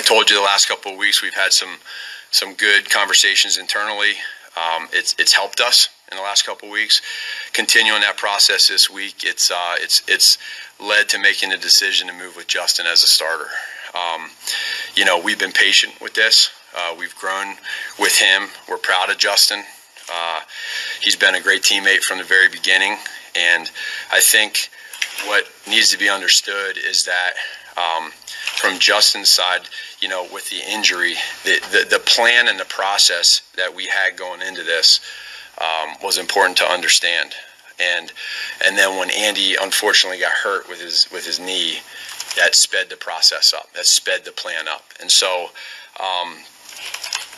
I 0.00 0.02
told 0.02 0.30
you 0.30 0.36
the 0.36 0.42
last 0.42 0.66
couple 0.66 0.92
of 0.92 0.96
weeks 0.96 1.20
we've 1.20 1.34
had 1.34 1.52
some 1.52 1.76
some 2.30 2.54
good 2.54 2.88
conversations 2.88 3.58
internally. 3.58 4.12
Um, 4.56 4.88
it's 4.94 5.14
it's 5.18 5.34
helped 5.34 5.60
us 5.60 5.90
in 6.10 6.16
the 6.16 6.22
last 6.22 6.46
couple 6.46 6.68
of 6.68 6.72
weeks. 6.72 7.02
Continuing 7.52 8.00
that 8.00 8.16
process 8.16 8.66
this 8.66 8.88
week, 8.88 9.24
it's 9.24 9.50
uh, 9.50 9.74
it's 9.76 10.02
it's 10.08 10.38
led 10.80 11.10
to 11.10 11.18
making 11.18 11.52
a 11.52 11.58
decision 11.58 12.08
to 12.08 12.14
move 12.14 12.34
with 12.34 12.46
Justin 12.46 12.86
as 12.86 13.02
a 13.02 13.06
starter. 13.06 13.48
Um, 13.94 14.30
you 14.94 15.04
know, 15.04 15.20
we've 15.20 15.38
been 15.38 15.52
patient 15.52 15.92
with 16.00 16.14
this. 16.14 16.48
Uh, 16.74 16.96
we've 16.98 17.14
grown 17.16 17.56
with 17.98 18.16
him. 18.16 18.48
We're 18.70 18.78
proud 18.78 19.10
of 19.10 19.18
Justin. 19.18 19.62
Uh, 20.10 20.40
he's 21.02 21.16
been 21.16 21.34
a 21.34 21.42
great 21.42 21.60
teammate 21.60 22.00
from 22.00 22.16
the 22.16 22.24
very 22.24 22.48
beginning, 22.48 22.96
and 23.36 23.70
I 24.10 24.20
think 24.20 24.70
what 25.26 25.44
needs 25.68 25.90
to 25.90 25.98
be 25.98 26.08
understood 26.08 26.78
is 26.78 27.04
that 27.04 27.34
um, 27.76 28.12
from 28.60 28.78
Justin's 28.78 29.30
side, 29.30 29.62
you 30.00 30.08
know, 30.08 30.26
with 30.32 30.50
the 30.50 30.60
injury, 30.70 31.14
the, 31.44 31.58
the, 31.72 31.86
the 31.96 31.98
plan 31.98 32.46
and 32.46 32.60
the 32.60 32.66
process 32.66 33.40
that 33.56 33.74
we 33.74 33.86
had 33.86 34.16
going 34.16 34.42
into 34.42 34.62
this 34.62 35.00
um, 35.58 35.96
was 36.02 36.18
important 36.18 36.58
to 36.58 36.64
understand. 36.64 37.34
And 37.80 38.12
and 38.64 38.76
then 38.76 38.98
when 38.98 39.10
Andy 39.10 39.56
unfortunately 39.60 40.20
got 40.20 40.32
hurt 40.32 40.68
with 40.68 40.80
his 40.80 41.08
with 41.10 41.24
his 41.24 41.40
knee, 41.40 41.78
that 42.36 42.54
sped 42.54 42.90
the 42.90 42.96
process 42.96 43.54
up. 43.54 43.72
That 43.72 43.86
sped 43.86 44.26
the 44.26 44.32
plan 44.32 44.68
up. 44.68 44.84
And 45.00 45.10
so 45.10 45.46
um, 45.98 46.36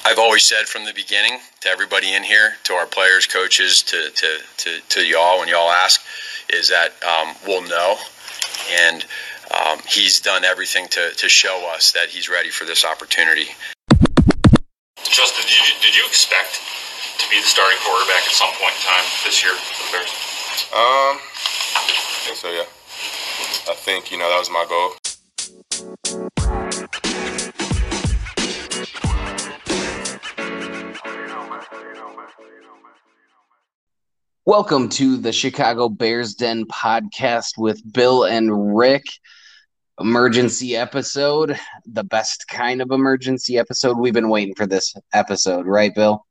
I've 0.04 0.18
always 0.18 0.42
said 0.42 0.66
from 0.66 0.84
the 0.84 0.92
beginning 0.92 1.38
to 1.60 1.68
everybody 1.68 2.12
in 2.14 2.24
here, 2.24 2.54
to 2.64 2.72
our 2.72 2.86
players, 2.86 3.26
coaches, 3.26 3.82
to 3.84 4.10
to 4.10 4.38
to, 4.56 4.80
to 4.88 5.06
y'all 5.06 5.38
when 5.38 5.48
y'all 5.48 5.70
ask, 5.70 6.02
is 6.52 6.68
that 6.68 6.92
um, 7.04 7.36
we'll 7.46 7.66
know. 7.68 7.96
And 8.70 9.04
um, 9.50 9.78
he's 9.88 10.20
done 10.20 10.44
everything 10.44 10.86
to, 10.88 11.10
to 11.10 11.28
show 11.28 11.70
us 11.74 11.92
that 11.92 12.08
he's 12.08 12.28
ready 12.28 12.50
for 12.50 12.64
this 12.64 12.84
opportunity. 12.84 13.48
Justin, 15.02 15.44
did 15.44 15.58
you, 15.58 15.74
did 15.82 15.96
you 15.96 16.06
expect 16.06 16.60
to 17.18 17.28
be 17.28 17.40
the 17.40 17.46
starting 17.46 17.78
quarterback 17.82 18.22
at 18.22 18.32
some 18.32 18.52
point 18.54 18.74
in 18.74 18.82
time 18.86 19.04
this 19.24 19.42
year 19.42 19.52
for 19.52 19.84
the 19.84 19.92
Bears? 19.92 20.12
Um, 20.72 21.18
I 21.18 22.20
think 22.24 22.36
so, 22.36 22.50
yeah. 22.50 22.68
I 23.70 23.74
think, 23.74 24.10
you 24.10 24.18
know, 24.18 24.28
that 24.28 24.38
was 24.38 24.50
my 24.50 24.64
goal. 24.68 26.51
Welcome 34.44 34.88
to 34.88 35.18
the 35.18 35.32
Chicago 35.32 35.88
Bears 35.88 36.34
Den 36.34 36.64
podcast 36.64 37.56
with 37.56 37.80
Bill 37.92 38.24
and 38.24 38.76
Rick. 38.76 39.04
Emergency 40.00 40.74
episode, 40.74 41.56
the 41.86 42.02
best 42.02 42.48
kind 42.48 42.82
of 42.82 42.90
emergency 42.90 43.56
episode. 43.56 43.96
We've 43.96 44.12
been 44.12 44.30
waiting 44.30 44.56
for 44.56 44.66
this 44.66 44.96
episode, 45.12 45.68
right, 45.68 45.94
Bill? 45.94 46.26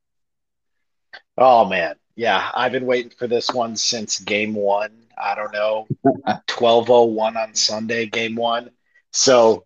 Oh, 1.38 1.64
man. 1.64 1.96
Yeah, 2.18 2.52
I've 2.54 2.74
been 2.74 2.86
waiting 2.86 3.14
for 3.18 3.28
this 3.28 3.50
one 3.50 3.78
since 3.78 4.20
game 4.20 4.56
one. 4.56 4.92
I 5.18 5.34
don't 5.34 5.54
know, 5.54 5.88
1201 6.02 7.38
on 7.38 7.56
Sunday, 7.56 8.08
game 8.08 8.36
one. 8.36 8.72
So 9.12 9.64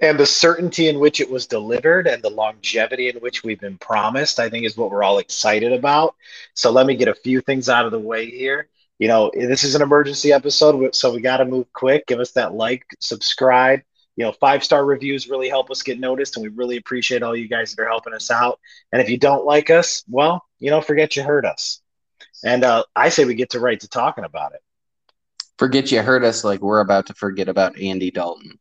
and 0.00 0.18
the 0.18 0.26
certainty 0.26 0.88
in 0.88 0.98
which 0.98 1.20
it 1.20 1.30
was 1.30 1.46
delivered 1.46 2.06
and 2.06 2.22
the 2.22 2.30
longevity 2.30 3.08
in 3.08 3.16
which 3.16 3.44
we've 3.44 3.60
been 3.60 3.78
promised, 3.78 4.40
I 4.40 4.48
think, 4.48 4.64
is 4.64 4.76
what 4.76 4.90
we're 4.90 5.02
all 5.02 5.18
excited 5.18 5.72
about. 5.72 6.14
So 6.54 6.70
let 6.70 6.86
me 6.86 6.96
get 6.96 7.08
a 7.08 7.14
few 7.14 7.40
things 7.40 7.68
out 7.68 7.84
of 7.84 7.92
the 7.92 7.98
way 7.98 8.30
here. 8.30 8.68
You 8.98 9.08
know, 9.08 9.30
this 9.34 9.64
is 9.64 9.74
an 9.74 9.82
emergency 9.82 10.32
episode, 10.32 10.94
so 10.94 11.14
we 11.14 11.20
got 11.20 11.38
to 11.38 11.44
move 11.44 11.72
quick. 11.72 12.06
Give 12.06 12.20
us 12.20 12.32
that 12.32 12.54
like, 12.54 12.84
subscribe. 13.00 13.80
You 14.16 14.26
know, 14.26 14.32
five 14.32 14.62
star 14.62 14.84
reviews 14.84 15.28
really 15.28 15.48
help 15.48 15.70
us 15.70 15.82
get 15.82 15.98
noticed, 15.98 16.36
and 16.36 16.42
we 16.42 16.50
really 16.50 16.76
appreciate 16.76 17.22
all 17.22 17.34
you 17.34 17.48
guys 17.48 17.74
that 17.74 17.82
are 17.82 17.88
helping 17.88 18.12
us 18.12 18.30
out. 18.30 18.60
And 18.92 19.00
if 19.00 19.08
you 19.08 19.16
don't 19.16 19.46
like 19.46 19.70
us, 19.70 20.02
well, 20.08 20.44
you 20.58 20.70
know, 20.70 20.82
forget 20.82 21.16
you 21.16 21.22
heard 21.22 21.46
us. 21.46 21.80
And 22.44 22.64
uh, 22.64 22.84
I 22.94 23.08
say 23.08 23.24
we 23.24 23.34
get 23.34 23.50
to 23.50 23.60
right 23.60 23.80
to 23.80 23.88
talking 23.88 24.24
about 24.24 24.52
it. 24.52 24.60
Forget 25.58 25.92
you 25.92 26.02
heard 26.02 26.24
us 26.24 26.44
like 26.44 26.60
we're 26.60 26.80
about 26.80 27.06
to 27.06 27.14
forget 27.14 27.48
about 27.48 27.78
Andy 27.78 28.10
Dalton. 28.10 28.58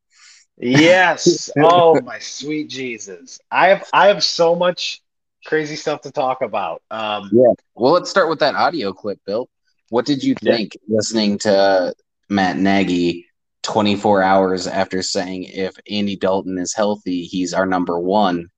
Yes. 0.59 1.49
oh 1.57 1.99
my 2.01 2.19
sweet 2.19 2.69
Jesus. 2.69 3.39
I 3.49 3.69
have 3.69 3.89
I 3.93 4.07
have 4.07 4.23
so 4.23 4.55
much 4.55 5.01
crazy 5.45 5.75
stuff 5.75 6.01
to 6.01 6.11
talk 6.11 6.41
about. 6.41 6.81
Um, 6.91 7.29
yeah. 7.31 7.53
Well, 7.75 7.93
let's 7.93 8.09
start 8.09 8.29
with 8.29 8.39
that 8.39 8.55
audio 8.55 8.93
clip, 8.93 9.19
Bill. 9.25 9.49
What 9.89 10.05
did 10.05 10.23
you 10.23 10.35
think 10.35 10.75
yeah. 10.75 10.95
listening 10.97 11.39
to 11.39 11.93
Matt 12.29 12.57
Nagy 12.57 13.25
24 13.63 14.21
hours 14.21 14.67
after 14.67 15.01
saying 15.01 15.45
if 15.45 15.75
Andy 15.89 16.15
Dalton 16.15 16.57
is 16.57 16.73
healthy, 16.73 17.23
he's 17.23 17.53
our 17.53 17.65
number 17.65 17.99
one, 17.99 18.49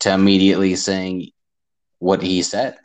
to 0.00 0.12
immediately 0.12 0.76
saying 0.76 1.30
what 1.98 2.22
he 2.22 2.42
said? 2.42 2.76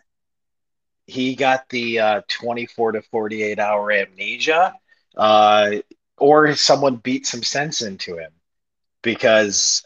He 1.06 1.36
got 1.36 1.68
the 1.70 2.00
uh, 2.00 2.22
24 2.30 2.94
to 2.94 3.02
48 3.02 3.60
hour 3.60 3.92
amnesia, 3.92 4.74
uh, 5.18 5.72
or 6.18 6.56
someone 6.56 6.96
beat 6.96 7.28
some 7.28 7.44
sense 7.44 7.82
into 7.82 8.18
him 8.18 8.32
because 9.04 9.86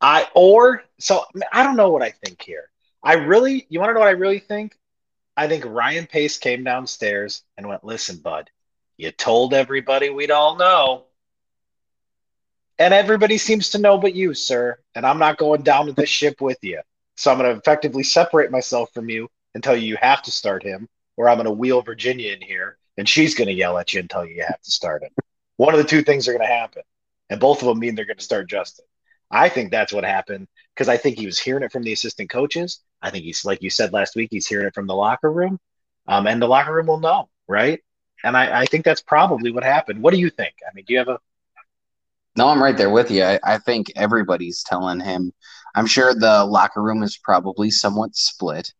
I 0.00 0.26
or 0.34 0.82
so 0.98 1.24
I 1.52 1.62
don't 1.62 1.76
know 1.76 1.90
what 1.90 2.02
I 2.02 2.10
think 2.10 2.42
here. 2.42 2.68
I 3.02 3.14
really 3.14 3.66
you 3.68 3.78
want 3.78 3.90
to 3.90 3.94
know 3.94 4.00
what 4.00 4.08
I 4.08 4.12
really 4.12 4.40
think? 4.40 4.76
I 5.36 5.46
think 5.46 5.64
Ryan 5.64 6.06
Pace 6.06 6.38
came 6.38 6.64
downstairs 6.64 7.44
and 7.56 7.68
went, 7.68 7.84
"Listen, 7.84 8.16
bud, 8.16 8.50
you 8.96 9.12
told 9.12 9.54
everybody 9.54 10.10
we'd 10.10 10.32
all 10.32 10.56
know." 10.56 11.04
And 12.80 12.94
everybody 12.94 13.38
seems 13.38 13.70
to 13.70 13.78
know 13.78 13.98
but 13.98 14.14
you, 14.14 14.34
sir. 14.34 14.78
And 14.94 15.04
I'm 15.04 15.18
not 15.18 15.36
going 15.36 15.62
down 15.62 15.86
to 15.86 15.92
this 15.92 16.08
ship 16.08 16.40
with 16.40 16.58
you. 16.62 16.80
So 17.16 17.32
I'm 17.32 17.38
going 17.38 17.50
to 17.50 17.58
effectively 17.58 18.04
separate 18.04 18.52
myself 18.52 18.92
from 18.94 19.08
you 19.08 19.28
and 19.54 19.64
tell 19.64 19.76
you 19.76 19.88
you 19.88 19.96
have 20.00 20.22
to 20.22 20.30
start 20.30 20.62
him, 20.62 20.88
or 21.16 21.28
I'm 21.28 21.38
going 21.38 21.46
to 21.46 21.50
wheel 21.50 21.82
Virginia 21.82 22.32
in 22.32 22.40
here 22.40 22.78
and 22.98 23.08
she's 23.08 23.34
going 23.34 23.48
to 23.48 23.54
yell 23.54 23.78
at 23.78 23.94
you 23.94 24.00
and 24.00 24.10
tell 24.10 24.26
you 24.26 24.34
you 24.34 24.44
have 24.46 24.60
to 24.60 24.70
start 24.70 25.02
him. 25.02 25.10
One 25.56 25.72
of 25.72 25.78
the 25.78 25.88
two 25.88 26.02
things 26.02 26.28
are 26.28 26.32
going 26.32 26.46
to 26.46 26.52
happen 26.52 26.82
and 27.30 27.40
both 27.40 27.62
of 27.62 27.68
them 27.68 27.78
mean 27.78 27.94
they're 27.94 28.04
going 28.04 28.18
to 28.18 28.24
start 28.24 28.48
Justin. 28.48 28.84
I 29.30 29.48
think 29.48 29.70
that's 29.70 29.92
what 29.92 30.04
happened 30.04 30.48
because 30.74 30.88
I 30.88 30.96
think 30.96 31.18
he 31.18 31.26
was 31.26 31.38
hearing 31.38 31.62
it 31.62 31.72
from 31.72 31.82
the 31.82 31.92
assistant 31.92 32.30
coaches. 32.30 32.80
I 33.02 33.10
think 33.10 33.24
he's 33.24 33.44
like 33.44 33.62
you 33.62 33.70
said 33.70 33.92
last 33.92 34.16
week, 34.16 34.28
he's 34.30 34.46
hearing 34.46 34.66
it 34.66 34.74
from 34.74 34.86
the 34.86 34.94
locker 34.94 35.30
room, 35.30 35.58
um, 36.06 36.26
and 36.26 36.40
the 36.40 36.48
locker 36.48 36.74
room 36.74 36.86
will 36.86 37.00
know, 37.00 37.28
right? 37.46 37.80
And 38.24 38.36
I, 38.36 38.62
I, 38.62 38.64
think 38.64 38.84
that's 38.84 39.02
probably 39.02 39.52
what 39.52 39.62
happened. 39.62 40.02
What 40.02 40.12
do 40.12 40.18
you 40.18 40.28
think? 40.28 40.54
I 40.66 40.74
mean, 40.74 40.84
do 40.86 40.94
you 40.94 40.98
have 40.98 41.08
a? 41.08 41.20
No, 42.36 42.48
I'm 42.48 42.62
right 42.62 42.76
there 42.76 42.90
with 42.90 43.10
you. 43.10 43.22
I, 43.22 43.38
I 43.44 43.58
think 43.58 43.92
everybody's 43.94 44.62
telling 44.62 45.00
him. 45.00 45.32
I'm 45.76 45.86
sure 45.86 46.14
the 46.14 46.44
locker 46.44 46.82
room 46.82 47.02
is 47.02 47.18
probably 47.18 47.70
somewhat 47.70 48.16
split. 48.16 48.72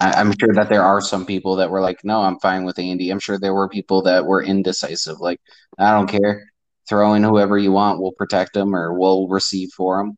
I, 0.00 0.20
am 0.20 0.32
sure 0.38 0.52
that 0.54 0.68
there 0.68 0.82
are 0.82 1.00
some 1.00 1.24
people 1.24 1.56
that 1.56 1.70
were 1.70 1.80
like, 1.80 2.04
"No, 2.04 2.22
I'm 2.22 2.38
fine 2.40 2.64
with 2.64 2.78
Andy." 2.78 3.10
I'm 3.10 3.20
sure 3.20 3.38
there 3.38 3.54
were 3.54 3.68
people 3.68 4.02
that 4.02 4.26
were 4.26 4.42
indecisive, 4.42 5.20
like, 5.20 5.40
"I 5.78 5.92
don't 5.92 6.08
care." 6.08 6.52
Throw 6.88 7.14
in 7.14 7.22
whoever 7.22 7.58
you 7.58 7.72
want. 7.72 8.00
We'll 8.00 8.12
protect 8.12 8.54
them 8.54 8.74
or 8.74 8.98
we'll 8.98 9.28
receive 9.28 9.70
for 9.76 9.98
them. 9.98 10.16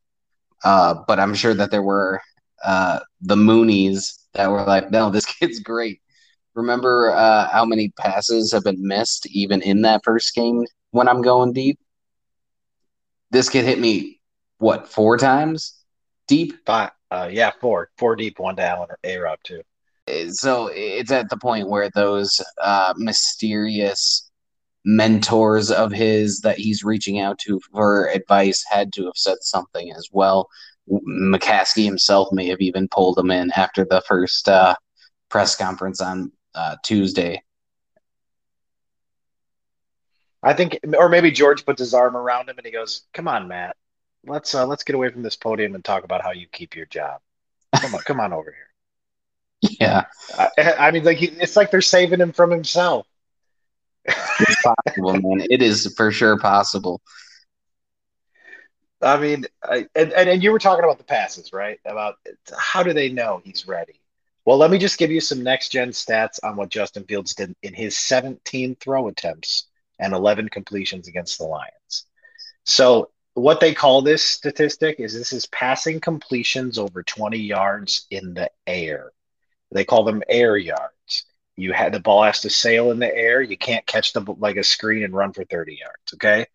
Uh, 0.63 0.95
but 1.07 1.19
I'm 1.19 1.33
sure 1.33 1.53
that 1.53 1.71
there 1.71 1.83
were 1.83 2.21
uh, 2.63 2.99
the 3.21 3.35
Moonies 3.35 4.13
that 4.33 4.49
were 4.49 4.63
like, 4.63 4.91
no, 4.91 5.09
this 5.09 5.25
kid's 5.39 5.59
great. 5.59 6.01
Remember 6.55 7.11
uh, 7.11 7.47
how 7.49 7.65
many 7.65 7.93
passes 7.99 8.51
have 8.51 8.63
been 8.63 8.85
missed 8.85 9.27
even 9.27 9.61
in 9.61 9.83
that 9.83 10.01
first 10.03 10.33
game 10.33 10.65
when 10.91 11.07
I'm 11.07 11.21
going 11.21 11.53
deep? 11.53 11.79
This 13.29 13.49
kid 13.49 13.65
hit 13.65 13.79
me, 13.79 14.19
what, 14.57 14.87
four 14.87 15.17
times 15.17 15.83
deep? 16.27 16.55
Five. 16.65 16.91
Uh, 17.09 17.29
yeah, 17.31 17.51
four. 17.61 17.89
Four 17.97 18.15
deep, 18.15 18.39
one 18.39 18.55
to 18.57 18.63
Allen 18.63 18.89
or 18.89 18.97
A 19.03 19.17
Rob, 19.17 19.39
too. 19.43 19.61
So 20.31 20.69
it's 20.73 21.11
at 21.11 21.29
the 21.29 21.37
point 21.37 21.69
where 21.69 21.89
those 21.93 22.41
uh, 22.61 22.93
mysterious 22.97 24.26
mentors 24.87 25.69
of 25.69 25.91
his 25.91 26.39
that 26.39 26.57
he's 26.57 26.81
reaching 26.81 27.19
out 27.19 27.37
to 27.37 27.59
for 27.73 28.07
advice 28.07 28.63
had 28.69 28.93
to 28.93 29.03
have 29.03 29.17
said 29.17 29.37
something 29.41 29.91
as 29.91 30.07
well. 30.13 30.47
McCaskey 30.89 31.83
himself 31.83 32.29
may 32.31 32.47
have 32.47 32.61
even 32.61 32.87
pulled 32.87 33.19
him 33.19 33.29
in 33.29 33.51
after 33.51 33.83
the 33.83 34.01
first 34.07 34.47
uh, 34.47 34.73
press 35.27 35.57
conference 35.57 35.99
on 35.99 36.31
uh, 36.55 36.77
Tuesday. 36.83 37.43
I 40.41 40.53
think, 40.53 40.79
or 40.97 41.09
maybe 41.09 41.31
George 41.31 41.65
puts 41.65 41.79
his 41.79 41.93
arm 41.93 42.15
around 42.15 42.47
him 42.47 42.57
and 42.57 42.65
he 42.65 42.71
goes, 42.71 43.01
"Come 43.13 43.27
on, 43.27 43.49
Matt, 43.49 43.75
let's 44.25 44.55
uh, 44.55 44.65
let's 44.65 44.85
get 44.85 44.95
away 44.95 45.09
from 45.09 45.21
this 45.21 45.35
podium 45.35 45.75
and 45.75 45.83
talk 45.83 46.05
about 46.05 46.21
how 46.21 46.31
you 46.31 46.47
keep 46.49 46.77
your 46.77 46.85
job. 46.85 47.19
Come 47.75 47.93
on, 47.93 48.01
come 48.01 48.19
on 48.21 48.31
over 48.31 48.51
here." 48.51 48.63
Yeah, 49.81 50.05
I, 50.37 50.75
I 50.77 50.91
mean, 50.91 51.03
like 51.03 51.17
he, 51.17 51.25
it's 51.25 51.55
like 51.57 51.71
they're 51.71 51.81
saving 51.81 52.21
him 52.21 52.31
from 52.31 52.51
himself. 52.51 53.07
It's 54.07 54.61
possible, 54.61 55.13
man. 55.13 55.47
It 55.49 55.61
is 55.61 55.93
for 55.95 56.11
sure 56.11 56.37
possible. 56.37 57.01
I 59.01 59.17
mean, 59.17 59.45
I, 59.63 59.87
and, 59.95 60.11
and 60.11 60.41
you 60.41 60.51
were 60.51 60.59
talking 60.59 60.83
about 60.83 60.97
the 60.97 61.03
passes, 61.03 61.53
right? 61.53 61.79
About 61.85 62.15
how 62.57 62.83
do 62.83 62.93
they 62.93 63.09
know 63.09 63.41
he's 63.43 63.67
ready? 63.67 64.01
Well, 64.45 64.57
let 64.57 64.71
me 64.71 64.77
just 64.77 64.97
give 64.97 65.11
you 65.11 65.21
some 65.21 65.43
next 65.43 65.69
gen 65.69 65.89
stats 65.89 66.39
on 66.41 66.55
what 66.55 66.69
Justin 66.69 67.03
Fields 67.03 67.35
did 67.35 67.53
in 67.61 67.73
his 67.73 67.97
17 67.97 68.75
throw 68.79 69.07
attempts 69.07 69.67
and 69.99 70.13
11 70.13 70.49
completions 70.49 71.07
against 71.07 71.37
the 71.37 71.43
Lions. 71.43 72.05
So 72.63 73.11
what 73.33 73.59
they 73.59 73.73
call 73.73 74.01
this 74.01 74.23
statistic 74.23 74.99
is 74.99 75.13
this 75.13 75.33
is 75.33 75.45
passing 75.47 75.99
completions 75.99 76.79
over 76.79 77.03
20 77.03 77.37
yards 77.37 78.07
in 78.09 78.33
the 78.33 78.49
air. 78.65 79.11
They 79.71 79.85
call 79.85 80.03
them 80.03 80.23
air 80.27 80.57
yards. 80.57 80.93
You 81.57 81.73
had 81.73 81.91
the 81.91 81.99
ball 81.99 82.23
has 82.23 82.41
to 82.41 82.49
sail 82.49 82.91
in 82.91 82.99
the 82.99 83.13
air. 83.13 83.41
You 83.41 83.57
can't 83.57 83.85
catch 83.85 84.13
the 84.13 84.21
like 84.21 84.57
a 84.57 84.63
screen 84.63 85.03
and 85.03 85.13
run 85.13 85.33
for 85.33 85.43
30 85.43 85.77
yards. 85.79 86.13
Okay. 86.13 86.45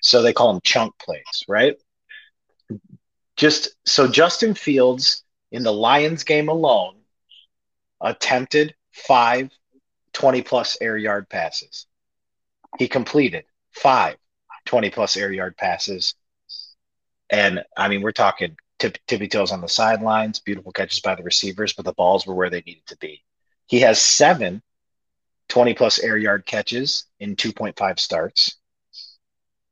So 0.00 0.22
they 0.22 0.32
call 0.32 0.52
them 0.52 0.60
chunk 0.64 0.96
plays, 0.98 1.44
right? 1.48 1.76
Just 3.36 3.70
so 3.84 4.08
Justin 4.08 4.54
Fields 4.54 5.24
in 5.50 5.62
the 5.64 5.72
Lions 5.72 6.24
game 6.24 6.48
alone 6.48 6.96
attempted 8.00 8.74
five 8.92 9.50
20 10.12 10.42
plus 10.42 10.76
air 10.80 10.96
yard 10.96 11.28
passes. 11.28 11.86
He 12.78 12.88
completed 12.88 13.44
five 13.72 14.16
20 14.66 14.90
plus 14.90 15.16
air 15.16 15.32
yard 15.32 15.56
passes. 15.56 16.14
And 17.30 17.64
I 17.76 17.88
mean, 17.88 18.02
we're 18.02 18.12
talking 18.12 18.56
tip, 18.78 18.98
tippy 19.06 19.28
toes 19.28 19.52
on 19.52 19.60
the 19.60 19.68
sidelines, 19.68 20.40
beautiful 20.40 20.72
catches 20.72 21.00
by 21.00 21.14
the 21.14 21.22
receivers, 21.22 21.72
but 21.72 21.84
the 21.84 21.92
balls 21.92 22.26
were 22.26 22.34
where 22.34 22.50
they 22.50 22.62
needed 22.66 22.86
to 22.86 22.96
be. 22.98 23.22
He 23.72 23.80
has 23.80 24.02
seven 24.02 24.60
20 25.48 25.72
plus 25.72 25.98
air 25.98 26.18
yard 26.18 26.44
catches 26.44 27.06
in 27.20 27.36
2.5 27.36 27.98
starts. 27.98 28.56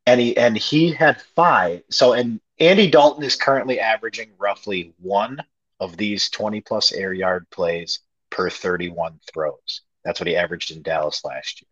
And 0.06 0.18
he 0.18 0.34
and 0.38 0.56
he 0.56 0.90
had 0.90 1.20
five. 1.36 1.82
So 1.90 2.14
and 2.14 2.40
Andy 2.58 2.90
Dalton 2.90 3.22
is 3.24 3.36
currently 3.36 3.78
averaging 3.78 4.30
roughly 4.38 4.94
one 5.02 5.44
of 5.80 5.98
these 5.98 6.30
20 6.30 6.62
plus 6.62 6.92
air 6.92 7.12
yard 7.12 7.50
plays 7.50 7.98
per 8.30 8.48
31 8.48 9.20
throws. 9.30 9.82
That's 10.02 10.18
what 10.18 10.28
he 10.28 10.34
averaged 10.34 10.70
in 10.70 10.80
Dallas 10.80 11.22
last 11.22 11.60
year 11.60 11.68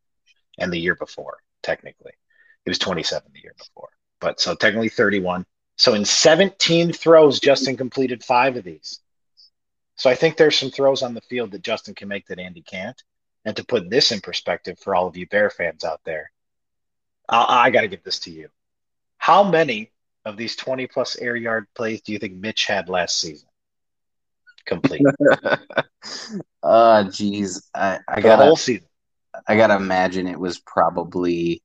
and 0.58 0.70
the 0.70 0.78
year 0.78 0.96
before, 0.96 1.38
technically. 1.62 2.12
He 2.66 2.70
was 2.70 2.78
27 2.78 3.22
the 3.32 3.40
year 3.40 3.54
before. 3.56 3.88
But 4.20 4.38
so 4.38 4.54
technically 4.54 4.90
31. 4.90 5.46
So 5.78 5.94
in 5.94 6.04
17 6.04 6.92
throws, 6.92 7.40
Justin 7.40 7.78
completed 7.78 8.22
five 8.22 8.58
of 8.58 8.64
these. 8.64 9.00
So 9.98 10.08
I 10.08 10.14
think 10.14 10.36
there's 10.36 10.56
some 10.56 10.70
throws 10.70 11.02
on 11.02 11.12
the 11.12 11.20
field 11.22 11.50
that 11.50 11.62
Justin 11.62 11.94
can 11.94 12.08
make 12.08 12.26
that 12.28 12.38
Andy 12.38 12.62
can't. 12.62 13.00
And 13.44 13.56
to 13.56 13.64
put 13.64 13.90
this 13.90 14.12
in 14.12 14.20
perspective 14.20 14.78
for 14.78 14.94
all 14.94 15.08
of 15.08 15.16
you 15.16 15.26
Bear 15.26 15.50
fans 15.50 15.84
out 15.84 16.00
there, 16.04 16.30
I, 17.28 17.66
I 17.66 17.70
got 17.70 17.82
to 17.82 17.88
give 17.88 18.04
this 18.04 18.20
to 18.20 18.30
you. 18.30 18.48
How 19.18 19.42
many 19.42 19.90
of 20.24 20.36
these 20.36 20.54
20 20.54 20.86
plus 20.86 21.16
air 21.16 21.34
yard 21.34 21.66
plays 21.74 22.00
do 22.02 22.12
you 22.12 22.18
think 22.18 22.34
Mitch 22.34 22.66
had 22.66 22.88
last 22.88 23.20
season? 23.20 23.48
Complete. 24.66 25.02
uh 26.62 27.04
geez. 27.04 27.68
I, 27.74 27.98
I 28.06 28.16
got 28.16 28.22
got 28.22 28.36
the 28.38 28.44
whole 28.44 28.56
season. 28.56 28.86
I 29.48 29.56
gotta 29.56 29.76
imagine 29.76 30.26
it 30.26 30.38
was 30.38 30.58
probably 30.60 31.62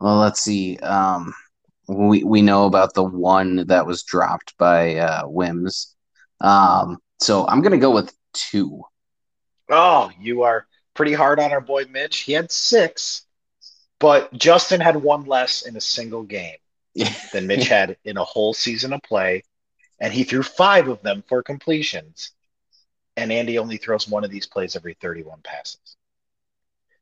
well 0.00 0.18
let's 0.18 0.40
see. 0.40 0.78
Um 0.78 1.34
we 1.88 2.22
we 2.22 2.40
know 2.42 2.66
about 2.66 2.94
the 2.94 3.02
one 3.02 3.66
that 3.66 3.86
was 3.86 4.04
dropped 4.04 4.56
by 4.56 4.96
uh 4.96 5.22
Wims. 5.26 5.96
Um 6.40 6.98
so 7.18 7.46
I'm 7.46 7.62
gonna 7.62 7.78
go 7.78 7.90
with 7.90 8.12
two. 8.32 8.82
Oh, 9.70 10.10
you 10.20 10.42
are 10.42 10.66
pretty 10.94 11.12
hard 11.12 11.38
on 11.40 11.52
our 11.52 11.60
boy 11.60 11.84
Mitch. 11.90 12.18
He 12.18 12.32
had 12.32 12.50
six, 12.50 13.26
but 13.98 14.32
Justin 14.32 14.80
had 14.80 14.96
one 14.96 15.24
less 15.24 15.62
in 15.62 15.76
a 15.76 15.80
single 15.80 16.22
game 16.22 16.56
than 17.32 17.46
Mitch 17.46 17.68
had 17.68 17.96
in 18.04 18.16
a 18.16 18.24
whole 18.24 18.54
season 18.54 18.92
of 18.92 19.02
play. 19.02 19.44
And 20.00 20.12
he 20.12 20.24
threw 20.24 20.42
five 20.42 20.88
of 20.88 21.02
them 21.02 21.24
for 21.28 21.42
completions. 21.42 22.30
And 23.16 23.32
Andy 23.32 23.58
only 23.58 23.78
throws 23.78 24.06
one 24.06 24.24
of 24.24 24.30
these 24.30 24.46
plays 24.46 24.76
every 24.76 24.94
31 24.94 25.40
passes. 25.42 25.96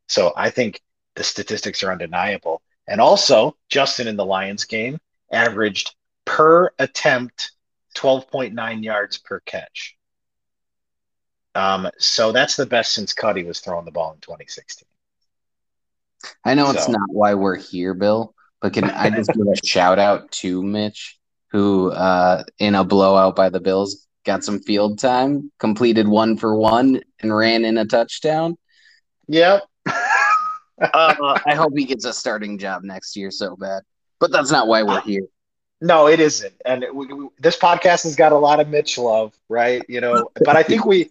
So 0.08 0.32
I 0.36 0.50
think 0.50 0.80
the 1.14 1.24
statistics 1.24 1.82
are 1.82 1.92
undeniable. 1.92 2.62
And 2.88 3.00
also, 3.00 3.56
Justin 3.68 4.08
in 4.08 4.16
the 4.16 4.24
Lions 4.24 4.64
game 4.64 4.98
averaged 5.30 5.94
per 6.24 6.70
attempt 6.78 7.52
12.9 7.96 8.84
yards 8.84 9.18
per 9.18 9.40
catch. 9.40 9.96
Um, 11.56 11.90
so 11.98 12.32
that's 12.32 12.56
the 12.56 12.66
best 12.66 12.92
since 12.92 13.12
Cuddy 13.12 13.42
was 13.42 13.60
throwing 13.60 13.86
the 13.86 13.90
ball 13.90 14.12
in 14.12 14.20
2016. 14.20 14.86
I 16.44 16.54
know 16.54 16.70
it's 16.70 16.88
not 16.88 17.08
why 17.08 17.34
we're 17.34 17.56
here, 17.56 17.94
Bill, 17.94 18.34
but 18.60 18.72
can 18.72 18.84
I 18.84 19.10
just 19.10 19.32
give 19.32 19.46
a 19.46 19.56
shout 19.66 19.98
out 19.98 20.30
to 20.32 20.62
Mitch, 20.62 21.18
who 21.52 21.90
uh, 21.90 22.44
in 22.58 22.74
a 22.74 22.84
blowout 22.84 23.36
by 23.36 23.48
the 23.48 23.60
Bills 23.60 24.06
got 24.24 24.44
some 24.44 24.60
field 24.60 24.98
time, 24.98 25.50
completed 25.58 26.06
one 26.08 26.36
for 26.36 26.56
one, 26.56 27.00
and 27.20 27.34
ran 27.34 27.64
in 27.64 27.78
a 27.78 27.86
touchdown. 27.86 28.56
Yep. 29.28 29.62
Uh, 30.78 31.38
I 31.46 31.54
hope 31.54 31.72
he 31.74 31.86
gets 31.86 32.04
a 32.04 32.12
starting 32.12 32.58
job 32.58 32.82
next 32.82 33.16
year 33.16 33.30
so 33.30 33.56
bad. 33.56 33.82
But 34.20 34.30
that's 34.30 34.50
not 34.50 34.66
why 34.66 34.82
we're 34.82 35.00
here. 35.00 35.22
No, 35.80 36.06
it 36.06 36.20
isn't. 36.20 36.52
And 36.66 36.84
it, 36.84 36.94
we, 36.94 37.06
we, 37.06 37.28
this 37.38 37.56
podcast 37.56 38.02
has 38.02 38.14
got 38.14 38.32
a 38.32 38.36
lot 38.36 38.60
of 38.60 38.68
Mitch 38.68 38.98
love, 38.98 39.34
right? 39.48 39.82
You 39.88 40.02
know, 40.02 40.28
but 40.44 40.54
I 40.54 40.62
think 40.62 40.84
we, 40.84 41.08